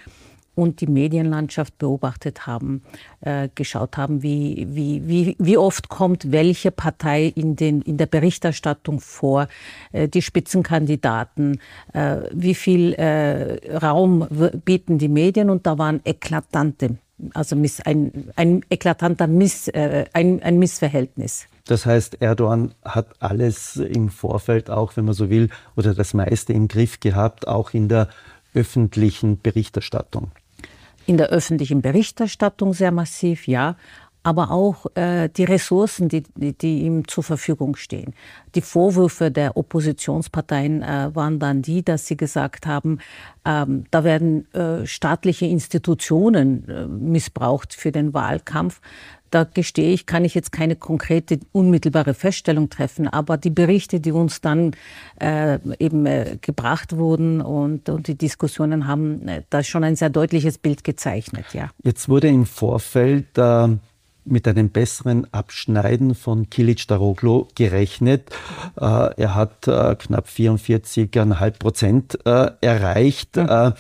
und 0.61 0.83
die 0.83 0.87
Medienlandschaft 0.87 1.79
beobachtet 1.79 2.46
haben, 2.46 2.83
äh, 3.23 3.49
geschaut 3.55 3.96
haben, 3.96 4.23
wie, 4.23 4.66
wie, 4.68 5.09
wie, 5.09 5.37
wie 5.38 5.57
oft 5.57 5.88
kommt 5.88 6.31
welche 6.33 6.70
Partei 6.70 7.33
in, 7.35 7.57
den, 7.57 7.81
in 7.81 7.96
der 7.96 8.05
Berichterstattung 8.05 9.01
vor, 9.01 9.49
äh, 9.92 10.07
die 10.07 10.20
Spitzenkandidaten, 10.20 11.61
äh, 11.94 12.18
wie 12.33 12.55
viel 12.55 12.92
äh, 12.92 13.75
Raum 13.75 14.27
bieten 14.66 14.99
die 14.99 15.09
Medien 15.09 15.49
und 15.49 15.66
da 15.66 15.79
waren 15.79 16.01
eklatante, 16.05 16.99
also 17.33 17.57
miss, 17.57 17.81
ein, 17.81 18.29
ein 18.37 18.61
eklatanter 18.68 19.27
Miss, 19.27 19.68
äh, 19.68 20.05
ein, 20.12 20.42
ein 20.42 20.59
Missverhältnis. 20.59 21.46
Das 21.64 21.87
heißt, 21.87 22.20
Erdogan 22.20 22.75
hat 22.85 23.07
alles 23.20 23.77
im 23.77 24.11
Vorfeld 24.11 24.68
auch, 24.68 24.96
wenn 24.96 25.07
man 25.07 25.14
so 25.14 25.31
will, 25.31 25.49
oder 25.75 25.94
das 25.94 26.12
meiste 26.12 26.53
im 26.53 26.68
Griff 26.68 27.01
gehabt, 27.01 27.49
auch 27.49 27.73
in 27.73 27.88
der 27.88 28.09
öffentlichen 28.55 29.40
Berichterstattung. 29.40 30.33
In 31.07 31.17
der 31.17 31.29
öffentlichen 31.29 31.83
Berichterstattung 31.83 32.73
sehr 32.75 32.93
massiv, 32.93 33.47
ja, 33.47 33.77
aber 34.23 34.51
auch 34.51 34.87
äh, 34.95 35.29
die 35.29 35.45
Ressourcen, 35.45 36.09
die, 36.09 36.23
die, 36.37 36.53
die, 36.53 36.81
ihm 36.83 37.09
zur 37.09 37.25
Verfügung 37.25 37.77
stehen. 37.77 38.15
Die 38.55 38.61
Vorwürfe 38.61 39.31
der 39.31 39.57
Oppositionsparteien 39.57 40.83
äh, 40.83 41.11
waren 41.15 41.39
dann 41.39 41.63
die, 41.63 41.85
dass 41.85 42.07
sie 42.07 42.17
gesagt 42.17 42.67
haben, 42.67 42.99
ähm, 43.45 43.85
da 43.91 44.05
werden 44.05 44.53
äh, 44.53 44.87
staatliche 44.87 45.47
Institutionen 45.47 46.69
äh, 46.69 46.87
missbraucht 46.87 47.75
für 47.75 47.93
den 47.93 48.13
Wahlkampf 48.13 48.81
da 49.31 49.45
gestehe 49.45 49.93
ich, 49.93 50.07
kann 50.07 50.25
ich 50.25 50.35
jetzt 50.35 50.53
keine 50.53 50.77
konkrete, 50.77 51.39
unmittelbare 51.53 52.15
Feststellung 52.15 52.69
treffen, 52.69 53.09
aber 53.09 53.37
die 53.37 53.51
Berichte, 53.51 54.01
die 54.01 54.13
uns 54.13 54.41
dann 54.41 54.73
äh, 55.21 55.59
eben 55.79 56.07
äh, 56.07 56.39
gebracht 56.41 56.97
wurden 56.97 57.41
und, 57.41 57.89
und 57.89 58.09
die 58.09 58.17
Diskussionen 58.17 58.87
haben 58.87 59.27
äh, 59.29 59.43
da 59.51 59.63
schon 59.63 59.85
ein 59.85 59.97
sehr 59.97 60.11
deutliches 60.11 60.59
Bild 60.59 60.85
gezeichnet, 60.85 61.47
ja. 61.53 61.71
Jetzt 61.83 62.09
wurde 62.09 62.29
im 62.29 62.45
Vorfeld 62.45 63.39
äh, 63.39 63.69
mit 64.25 64.47
einem 64.49 64.71
besseren 64.71 65.27
Abschneiden 65.33 66.15
von 66.15 66.51
Kilic 66.51 66.87
Daroglu 66.89 67.47
gerechnet. 67.55 68.31
Äh, 68.81 68.85
er 68.85 69.35
hat 69.35 69.67
äh, 69.69 69.95
knapp 69.97 70.27
44,5 70.27 71.51
Prozent 71.59 72.19
erreicht. 72.25 73.37
Mhm. 73.37 73.75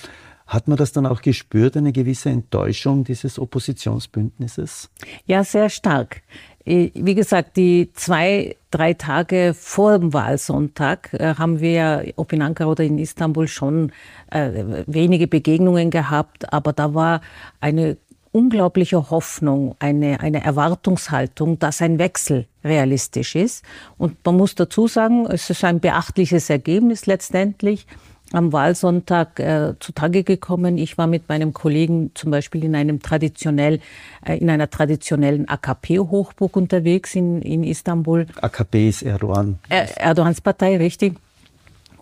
Hat 0.50 0.66
man 0.66 0.76
das 0.76 0.90
dann 0.90 1.06
auch 1.06 1.22
gespürt, 1.22 1.76
eine 1.76 1.92
gewisse 1.92 2.28
Enttäuschung 2.28 3.04
dieses 3.04 3.38
Oppositionsbündnisses? 3.38 4.90
Ja, 5.24 5.44
sehr 5.44 5.68
stark. 5.68 6.22
Wie 6.64 7.14
gesagt, 7.14 7.56
die 7.56 7.92
zwei, 7.94 8.56
drei 8.72 8.94
Tage 8.94 9.54
vor 9.54 9.96
dem 9.96 10.12
Wahlsonntag 10.12 11.14
äh, 11.14 11.36
haben 11.36 11.60
wir, 11.60 12.12
ob 12.16 12.32
in 12.32 12.42
Ankara 12.42 12.68
oder 12.68 12.82
in 12.82 12.98
Istanbul, 12.98 13.46
schon 13.46 13.92
äh, 14.30 14.82
wenige 14.86 15.28
Begegnungen 15.28 15.90
gehabt, 15.90 16.52
aber 16.52 16.72
da 16.72 16.94
war 16.94 17.20
eine 17.60 17.96
unglaubliche 18.32 19.10
Hoffnung, 19.10 19.74
eine, 19.78 20.20
eine 20.20 20.44
Erwartungshaltung, 20.44 21.58
dass 21.58 21.82
ein 21.82 21.98
Wechsel 21.98 22.46
realistisch 22.64 23.34
ist. 23.34 23.64
Und 23.98 24.24
man 24.24 24.36
muss 24.36 24.54
dazu 24.54 24.86
sagen, 24.86 25.26
es 25.26 25.50
ist 25.50 25.64
ein 25.64 25.80
beachtliches 25.80 26.48
Ergebnis 26.50 27.06
letztendlich 27.06 27.86
am 28.32 28.52
Wahlsonntag 28.52 29.40
äh, 29.40 29.74
zutage 29.80 30.22
gekommen. 30.22 30.78
Ich 30.78 30.96
war 30.98 31.06
mit 31.06 31.28
meinem 31.28 31.52
Kollegen 31.52 32.12
zum 32.14 32.30
Beispiel 32.30 32.64
in 32.64 32.76
einem 32.76 33.02
traditionell, 33.02 33.80
äh, 34.24 34.38
in 34.38 34.48
einer 34.50 34.70
traditionellen 34.70 35.48
AKP-Hochburg 35.48 36.56
unterwegs 36.56 37.16
in, 37.16 37.42
in 37.42 37.64
Istanbul. 37.64 38.26
AKP 38.40 38.88
ist 38.88 39.02
Erdogan. 39.02 39.58
Er, 39.68 39.98
Erdogans 39.98 40.40
Partei, 40.40 40.76
richtig. 40.76 41.16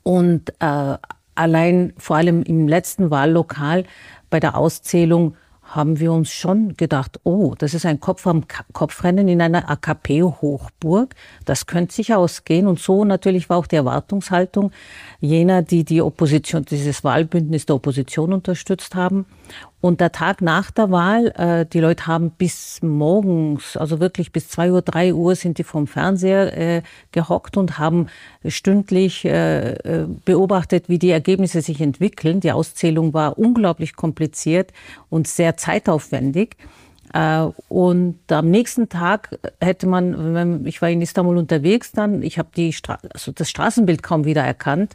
Und 0.02 0.50
äh, 0.60 0.96
allein 1.34 1.94
vor 1.96 2.16
allem 2.16 2.42
im 2.42 2.68
letzten 2.68 3.10
Wahllokal 3.10 3.84
bei 4.28 4.38
der 4.40 4.56
Auszählung 4.56 5.34
haben 5.68 6.00
wir 6.00 6.12
uns 6.12 6.30
schon 6.30 6.76
gedacht, 6.76 7.20
oh, 7.24 7.54
das 7.58 7.74
ist 7.74 7.84
ein 7.84 8.00
Kopf 8.00 8.26
am 8.26 8.44
Kopfrennen 8.72 9.28
in 9.28 9.40
einer 9.42 9.70
AKP-Hochburg. 9.70 11.14
Das 11.44 11.66
könnte 11.66 11.94
sich 11.94 12.14
ausgehen. 12.14 12.66
Und 12.66 12.78
so 12.78 13.04
natürlich 13.04 13.48
war 13.50 13.58
auch 13.58 13.66
die 13.66 13.76
Erwartungshaltung 13.76 14.72
jener, 15.20 15.62
die 15.62 15.84
die 15.84 16.00
Opposition, 16.00 16.64
dieses 16.64 17.04
Wahlbündnis 17.04 17.66
der 17.66 17.76
Opposition 17.76 18.32
unterstützt 18.32 18.94
haben. 18.94 19.26
Und 19.80 20.00
der 20.00 20.10
Tag 20.10 20.42
nach 20.42 20.70
der 20.70 20.90
Wahl, 20.90 21.28
äh, 21.36 21.64
die 21.64 21.78
Leute 21.78 22.06
haben 22.06 22.30
bis 22.30 22.80
morgens, 22.82 23.76
also 23.76 24.00
wirklich 24.00 24.32
bis 24.32 24.48
zwei 24.48 24.72
Uhr, 24.72 24.82
drei 24.82 25.14
Uhr 25.14 25.36
sind 25.36 25.58
die 25.58 25.64
vom 25.64 25.86
Fernseher 25.86 26.56
äh, 26.56 26.82
gehockt 27.12 27.56
und 27.56 27.78
haben 27.78 28.08
stündlich 28.44 29.24
äh, 29.24 29.74
äh, 29.74 30.06
beobachtet, 30.24 30.88
wie 30.88 30.98
die 30.98 31.10
Ergebnisse 31.10 31.62
sich 31.62 31.80
entwickeln. 31.80 32.40
Die 32.40 32.52
Auszählung 32.52 33.14
war 33.14 33.38
unglaublich 33.38 33.94
kompliziert 33.94 34.72
und 35.10 35.28
sehr 35.28 35.56
zeitaufwendig. 35.56 36.56
Äh, 37.12 37.46
und 37.68 38.18
am 38.30 38.50
nächsten 38.50 38.88
Tag 38.88 39.38
hätte 39.60 39.86
man, 39.86 40.66
ich 40.66 40.82
war 40.82 40.90
in 40.90 41.00
Istanbul 41.00 41.36
unterwegs, 41.36 41.92
dann, 41.92 42.22
ich 42.22 42.38
habe 42.38 42.48
die 42.54 42.72
Stra 42.72 42.98
also 43.12 43.32
das 43.32 43.50
Straßenbild 43.50 44.02
kaum 44.02 44.24
wieder 44.24 44.42
erkannt, 44.42 44.94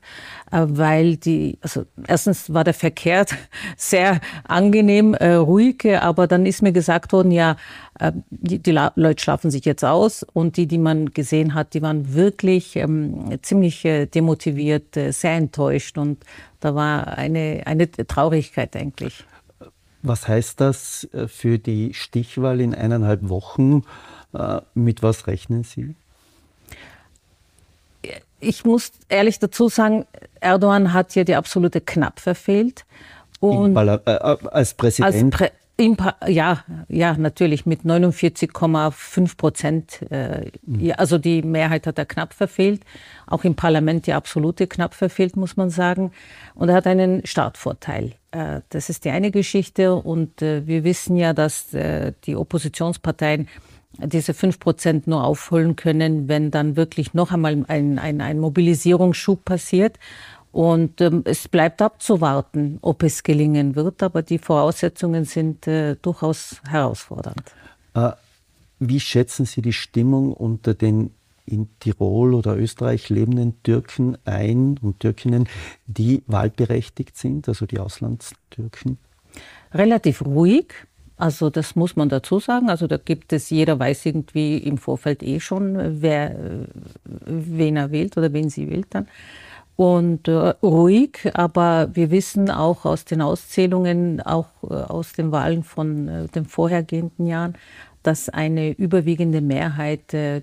äh, 0.52 0.65
weil 0.67 1.17
die, 1.17 1.58
also 1.62 1.86
erstens 2.08 2.54
war 2.54 2.63
der 2.63 2.73
Verkehr 2.73 3.26
sehr 3.78 4.19
angenehm, 4.47 5.13
äh, 5.13 5.34
ruhig, 5.34 5.86
aber 5.99 6.28
dann 6.28 6.45
ist 6.45 6.62
mir 6.62 6.71
gesagt 6.71 7.13
worden, 7.13 7.32
ja, 7.32 7.56
die, 8.32 8.58
die 8.58 8.71
Leute 8.71 9.21
schlafen 9.21 9.52
sich 9.52 9.65
jetzt 9.65 9.86
aus 9.86 10.26
und 10.34 10.58
die, 10.58 10.65
die 10.65 10.80
man 10.80 11.12
gesehen 11.12 11.54
hat, 11.54 11.76
die 11.76 11.84
waren 11.84 12.15
wirklich 12.15 12.76
ähm, 12.76 13.38
ziemlich 13.43 13.84
demotiviert, 13.84 14.95
sehr 14.95 15.34
enttäuscht 15.34 15.99
und 15.99 16.26
da 16.60 16.73
war 16.73 17.17
eine, 17.17 17.62
eine 17.65 17.89
Traurigkeit 17.91 18.76
eigentlich. 18.76 19.23
Was 20.04 20.28
heißt 20.28 20.62
das 20.62 21.08
äh, 21.13 21.28
für 21.28 21.58
die 21.58 21.94
Stichwahl 21.94 22.62
in 22.62 22.76
eineinhalb 22.76 23.28
Wochen? 23.30 23.84
Äh, 24.34 24.62
mit 24.74 25.02
was 25.02 25.28
rechnen 25.28 25.63
Sie? 25.63 25.96
Ich 28.39 28.66
muss 28.66 28.92
ehrlich 29.08 29.39
dazu 29.39 29.70
sagen, 29.70 30.06
Erdogan 30.42 30.94
hat 30.94 31.13
hier 31.13 31.24
die 31.24 31.36
absolute 31.36 31.80
Knapp 31.80 32.20
verfehlt. 32.20 32.86
Und 33.39 33.76
äh, 33.76 34.00
als 34.52 34.74
Präsident? 34.74 35.34
Als 35.34 35.38
Prä 35.38 35.52
ja, 36.28 36.63
ja, 36.88 37.18
natürlich 37.18 37.66
mit 37.66 37.82
49,5 37.82 39.38
Prozent. 39.38 40.02
Äh, 40.12 40.52
mhm. 40.66 40.94
also 40.98 41.18
die 41.18 41.42
Mehrheit 41.42 41.88
hat 41.88 41.98
er 41.98 42.06
knapp 42.06 42.34
verfehlt. 42.34 42.84
Auch 43.26 43.44
im 43.44 43.56
Parlament 43.56 44.06
die 44.06 44.13
absolute 44.13 44.68
knapp 44.68 44.94
verfehlt, 44.94 45.36
muss 45.36 45.58
man 45.58 45.72
sagen. 45.72 46.12
Und 46.54 46.70
er 46.70 46.76
hat 46.76 46.86
einen 46.86 47.26
Startvorteil. 47.26 48.13
Äh, 48.34 48.62
das 48.69 48.89
ist 48.89 49.06
die 49.06 49.12
eine 49.12 49.32
Geschichte. 49.32 49.96
Und 49.96 50.41
äh, 50.41 50.65
wir 50.67 50.84
wissen 50.84 51.15
ja, 51.15 51.34
dass 51.34 51.74
äh, 51.74 52.13
die 52.26 52.36
Oppositionsparteien 52.36 53.48
diese 54.00 54.34
fünf 54.34 54.60
Prozent 54.60 55.06
nur 55.06 55.24
aufholen 55.24 55.76
können, 55.76 56.28
wenn 56.28 56.50
dann 56.50 56.76
wirklich 56.76 57.13
noch 57.13 57.32
einmal 57.32 57.63
ein, 57.67 58.00
ein, 58.00 58.22
ein 58.22 58.39
Mobilisierungsschub 58.39 59.46
passiert. 59.46 60.00
Und 60.52 61.00
ähm, 61.02 61.22
es 61.26 61.48
bleibt 61.48 61.82
abzuwarten, 61.82 62.80
ob 62.82 63.04
es 63.04 63.24
gelingen 63.24 63.76
wird, 63.76 64.02
aber 64.02 64.24
die 64.24 64.39
Voraussetzungen 64.39 65.26
sind 65.26 65.67
äh, 65.67 65.96
durchaus 66.02 66.62
herausfordernd. 66.67 67.43
Wie 68.80 69.00
schätzen 69.00 69.46
Sie 69.46 69.62
die 69.62 69.74
Stimmung 69.74 70.34
unter 70.34 70.74
den 70.74 71.12
in 71.46 71.68
Tirol 71.80 72.34
oder 72.34 72.58
Österreich 72.58 73.10
lebenden 73.10 73.62
Türken 73.64 74.18
ein 74.26 74.80
und 74.82 75.00
Türkinnen, 75.00 75.48
die 75.88 76.24
wahlberechtigt 76.28 77.18
sind, 77.18 77.48
also 77.48 77.66
die 77.66 77.80
Auslandstürken? 77.80 78.98
Relativ 79.74 80.24
ruhig. 80.26 80.74
Also 81.16 81.50
das 81.50 81.76
muss 81.76 81.96
man 81.96 82.10
dazu 82.10 82.40
sagen. 82.40 82.70
Also 82.70 82.88
da 82.88 82.98
gibt 82.98 83.34
es, 83.34 83.50
jeder 83.50 83.80
weiß 83.80 84.06
irgendwie 84.06 84.58
im 84.58 84.78
Vorfeld 84.78 85.24
eh 85.24 85.40
schon, 85.40 86.02
wer, 86.02 86.36
wen 87.06 87.78
er 87.78 87.92
wählt 87.92 88.18
oder 88.18 88.34
wen 88.34 88.50
sie 88.50 88.70
wählt 88.70 88.88
dann. 88.90 89.08
Und 89.76 90.28
äh, 90.28 90.54
ruhig, 90.62 91.32
aber 91.34 91.90
wir 91.94 92.12
wissen 92.12 92.52
auch 92.52 92.86
aus 92.86 93.06
den 93.06 93.22
Auszählungen, 93.22 94.22
auch 94.22 94.50
äh, 94.64 94.74
aus 94.74 95.14
den 95.14 95.32
Wahlen 95.32 95.64
von 95.64 96.08
äh, 96.08 96.28
den 96.28 96.46
vorhergehenden 96.46 97.26
Jahren, 97.26 97.56
dass 98.04 98.30
eine 98.30 98.72
überwiegende 98.72 99.42
Mehrheit 99.42 100.14
äh, 100.14 100.38
äh, 100.38 100.42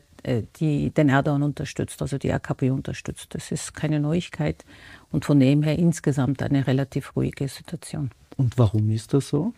die 0.60 0.90
den 0.90 1.08
Erdogan 1.08 1.42
unterstützt, 1.42 2.02
also 2.02 2.18
die 2.18 2.32
AKP 2.32 2.70
unterstützt. 2.70 3.34
Das 3.34 3.50
ist 3.50 3.74
keine 3.74 4.00
Neuigkeit 4.00 4.64
und 5.10 5.24
von 5.24 5.40
dem 5.40 5.62
her 5.62 5.78
insgesamt 5.78 6.42
eine 6.42 6.66
relativ 6.66 7.16
ruhige 7.16 7.48
Situation. 7.48 8.10
Und 8.36 8.58
warum 8.58 8.90
ist 8.90 9.14
das 9.14 9.28
so? 9.28 9.52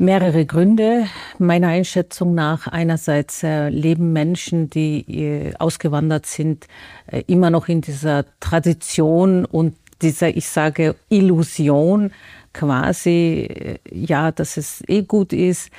Mehrere 0.00 0.46
Gründe. 0.46 1.06
Meiner 1.38 1.68
Einschätzung 1.68 2.34
nach 2.34 2.68
einerseits 2.68 3.42
äh, 3.42 3.68
leben 3.68 4.12
Menschen, 4.12 4.70
die 4.70 5.00
äh, 5.08 5.54
ausgewandert 5.58 6.26
sind, 6.26 6.68
äh, 7.08 7.24
immer 7.26 7.50
noch 7.50 7.66
in 7.66 7.80
dieser 7.80 8.24
Tradition 8.38 9.44
und 9.44 9.74
dieser, 10.00 10.36
ich 10.36 10.48
sage, 10.48 10.94
Illusion 11.08 12.12
quasi, 12.52 13.48
äh, 13.50 13.78
ja, 13.92 14.30
dass 14.30 14.56
es 14.56 14.84
eh 14.86 15.02
gut 15.02 15.32
ist 15.32 15.70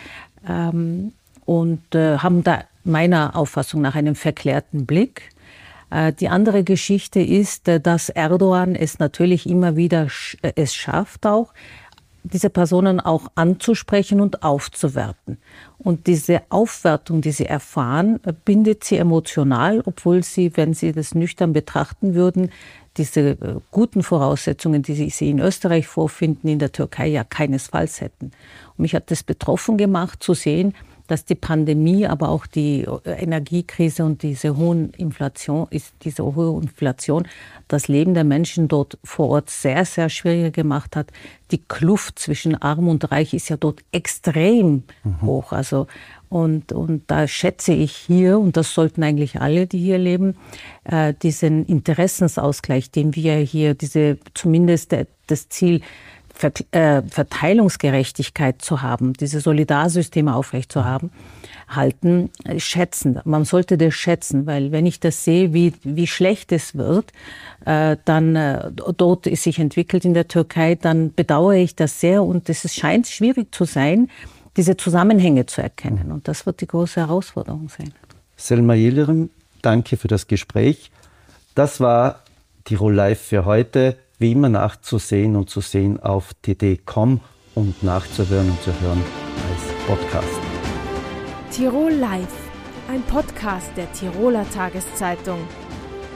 ähm, 0.45 1.13
und 1.45 1.95
äh, 1.95 2.17
haben 2.17 2.43
da 2.43 2.63
meiner 2.83 3.35
Auffassung 3.35 3.81
nach 3.81 3.95
einen 3.95 4.15
verklärten 4.15 4.85
Blick. 4.85 5.29
Äh, 5.89 6.13
die 6.13 6.29
andere 6.29 6.63
Geschichte 6.63 7.19
ist, 7.19 7.67
äh, 7.67 7.79
dass 7.79 8.09
Erdogan 8.09 8.75
es 8.75 8.99
natürlich 8.99 9.49
immer 9.49 9.75
wieder 9.75 10.07
äh, 10.41 10.53
es 10.55 10.73
schafft, 10.75 11.25
auch 11.25 11.53
diese 12.23 12.49
Personen 12.49 12.99
auch 12.99 13.31
anzusprechen 13.35 14.19
und 14.19 14.43
aufzuwerten. 14.43 15.37
Und 15.77 16.05
diese 16.05 16.41
Aufwertung, 16.49 17.21
die 17.21 17.31
sie 17.31 17.45
erfahren, 17.45 18.19
bindet 18.43 18.83
sie 18.83 18.97
emotional, 18.97 19.81
obwohl 19.85 20.21
sie, 20.21 20.55
wenn 20.57 20.73
sie 20.73 20.91
das 20.91 21.15
nüchtern 21.15 21.53
betrachten 21.53 22.15
würden, 22.15 22.51
diese 22.97 23.61
guten 23.71 24.03
Voraussetzungen, 24.03 24.83
die 24.83 25.09
sie 25.09 25.29
in 25.29 25.39
Österreich 25.39 25.87
vorfinden, 25.87 26.49
in 26.49 26.59
der 26.59 26.73
Türkei 26.73 27.07
ja 27.07 27.23
keinesfalls 27.23 28.01
hätten. 28.01 28.25
Und 28.25 28.79
mich 28.79 28.93
hat 28.93 29.09
das 29.11 29.23
betroffen 29.23 29.77
gemacht 29.77 30.21
zu 30.21 30.33
sehen, 30.33 30.73
dass 31.09 31.25
die 31.25 31.35
Pandemie, 31.35 32.07
aber 32.07 32.29
auch 32.29 32.45
die 32.45 32.85
äh, 33.03 33.11
Energiekrise 33.11 34.05
und 34.05 34.23
diese 34.23 34.55
hohen 34.55 34.91
Inflation, 34.91 35.67
ist 35.71 35.93
diese 36.03 36.23
hohe 36.23 36.61
Inflation 36.61 37.27
das 37.67 37.87
Leben 37.87 38.13
der 38.13 38.23
Menschen 38.23 38.67
dort 38.67 38.97
vor 39.03 39.29
Ort 39.29 39.49
sehr, 39.49 39.85
sehr 39.85 40.09
schwieriger 40.09 40.51
gemacht 40.51 40.95
hat. 40.95 41.11
Die 41.51 41.61
Kluft 41.61 42.19
zwischen 42.19 42.55
Arm 42.61 42.87
und 42.87 43.11
Reich 43.11 43.33
ist 43.33 43.49
ja 43.49 43.57
dort 43.57 43.81
extrem 43.91 44.83
mhm. 45.03 45.21
hoch. 45.21 45.51
Also 45.51 45.87
und, 46.29 46.71
und 46.71 47.03
da 47.07 47.27
schätze 47.27 47.73
ich 47.73 47.91
hier, 47.91 48.37
und 48.39 48.55
das 48.55 48.75
sollten 48.75 49.01
eigentlich 49.01 49.41
alle, 49.41 49.65
die 49.65 49.79
hier 49.79 49.97
leben, 49.97 50.35
äh, 50.83 51.15
diesen 51.15 51.65
Interessensausgleich, 51.65 52.91
den 52.91 53.15
wir 53.15 53.37
hier, 53.37 53.73
diese 53.73 54.19
zumindest 54.35 54.95
das 55.25 55.49
Ziel 55.49 55.81
äh, 56.41 57.01
Verteilungsgerechtigkeit 57.03 58.61
zu 58.61 58.81
haben, 58.81 59.13
diese 59.13 59.41
Solidarsysteme 59.41 60.35
aufrechtzuerhalten, 60.35 61.11
halten, 61.67 62.29
äh, 62.43 62.59
schätzen. 62.59 63.19
Man 63.25 63.45
sollte 63.45 63.77
das 63.77 63.93
schätzen, 63.93 64.45
weil 64.45 64.71
wenn 64.71 64.85
ich 64.85 64.99
das 64.99 65.23
sehe, 65.23 65.53
wie, 65.53 65.73
wie 65.83 66.07
schlecht 66.07 66.51
es 66.51 66.75
wird, 66.75 67.11
äh, 67.65 67.97
dann 68.05 68.35
äh, 68.35 68.71
dort 68.71 69.27
ist 69.27 69.43
sich 69.43 69.59
entwickelt 69.59 70.05
in 70.05 70.13
der 70.13 70.27
Türkei, 70.27 70.75
dann 70.75 71.13
bedauere 71.13 71.55
ich 71.55 71.75
das 71.75 71.99
sehr 71.99 72.23
und 72.23 72.49
es 72.49 72.73
scheint 72.73 73.07
schwierig 73.07 73.53
zu 73.53 73.65
sein, 73.65 74.09
diese 74.57 74.77
Zusammenhänge 74.77 75.45
zu 75.45 75.61
erkennen. 75.61 76.11
Und 76.11 76.27
das 76.27 76.45
wird 76.45 76.61
die 76.61 76.67
große 76.67 76.99
Herausforderung 76.99 77.69
sein. 77.69 77.93
Selma 78.35 78.73
Yildirim, 78.73 79.29
danke 79.61 79.97
für 79.97 80.07
das 80.07 80.27
Gespräch. 80.27 80.91
Das 81.55 81.79
war 81.79 82.23
Tirol 82.63 82.93
Live 82.93 83.21
für 83.21 83.45
heute 83.45 83.97
wie 84.19 84.33
immer 84.33 84.49
nachzusehen 84.49 85.35
und 85.35 85.49
zu 85.49 85.61
sehen 85.61 85.99
auf 85.99 86.33
tt.com 86.41 87.21
und 87.55 87.83
nachzuhören 87.83 88.49
und 88.49 88.61
zu 88.61 88.71
hören 88.81 89.01
als 89.49 89.87
Podcast. 89.87 90.39
Tirol 91.51 91.93
Live, 91.93 92.35
ein 92.89 93.01
Podcast 93.03 93.71
der 93.75 93.91
Tiroler 93.93 94.49
Tageszeitung. 94.49 95.39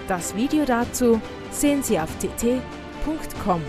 Das 0.07 0.35
Video 0.35 0.65
dazu 0.65 1.19
sehen 1.51 1.81
Sie 1.81 1.99
auf 1.99 2.09
tt.com. 2.19 3.61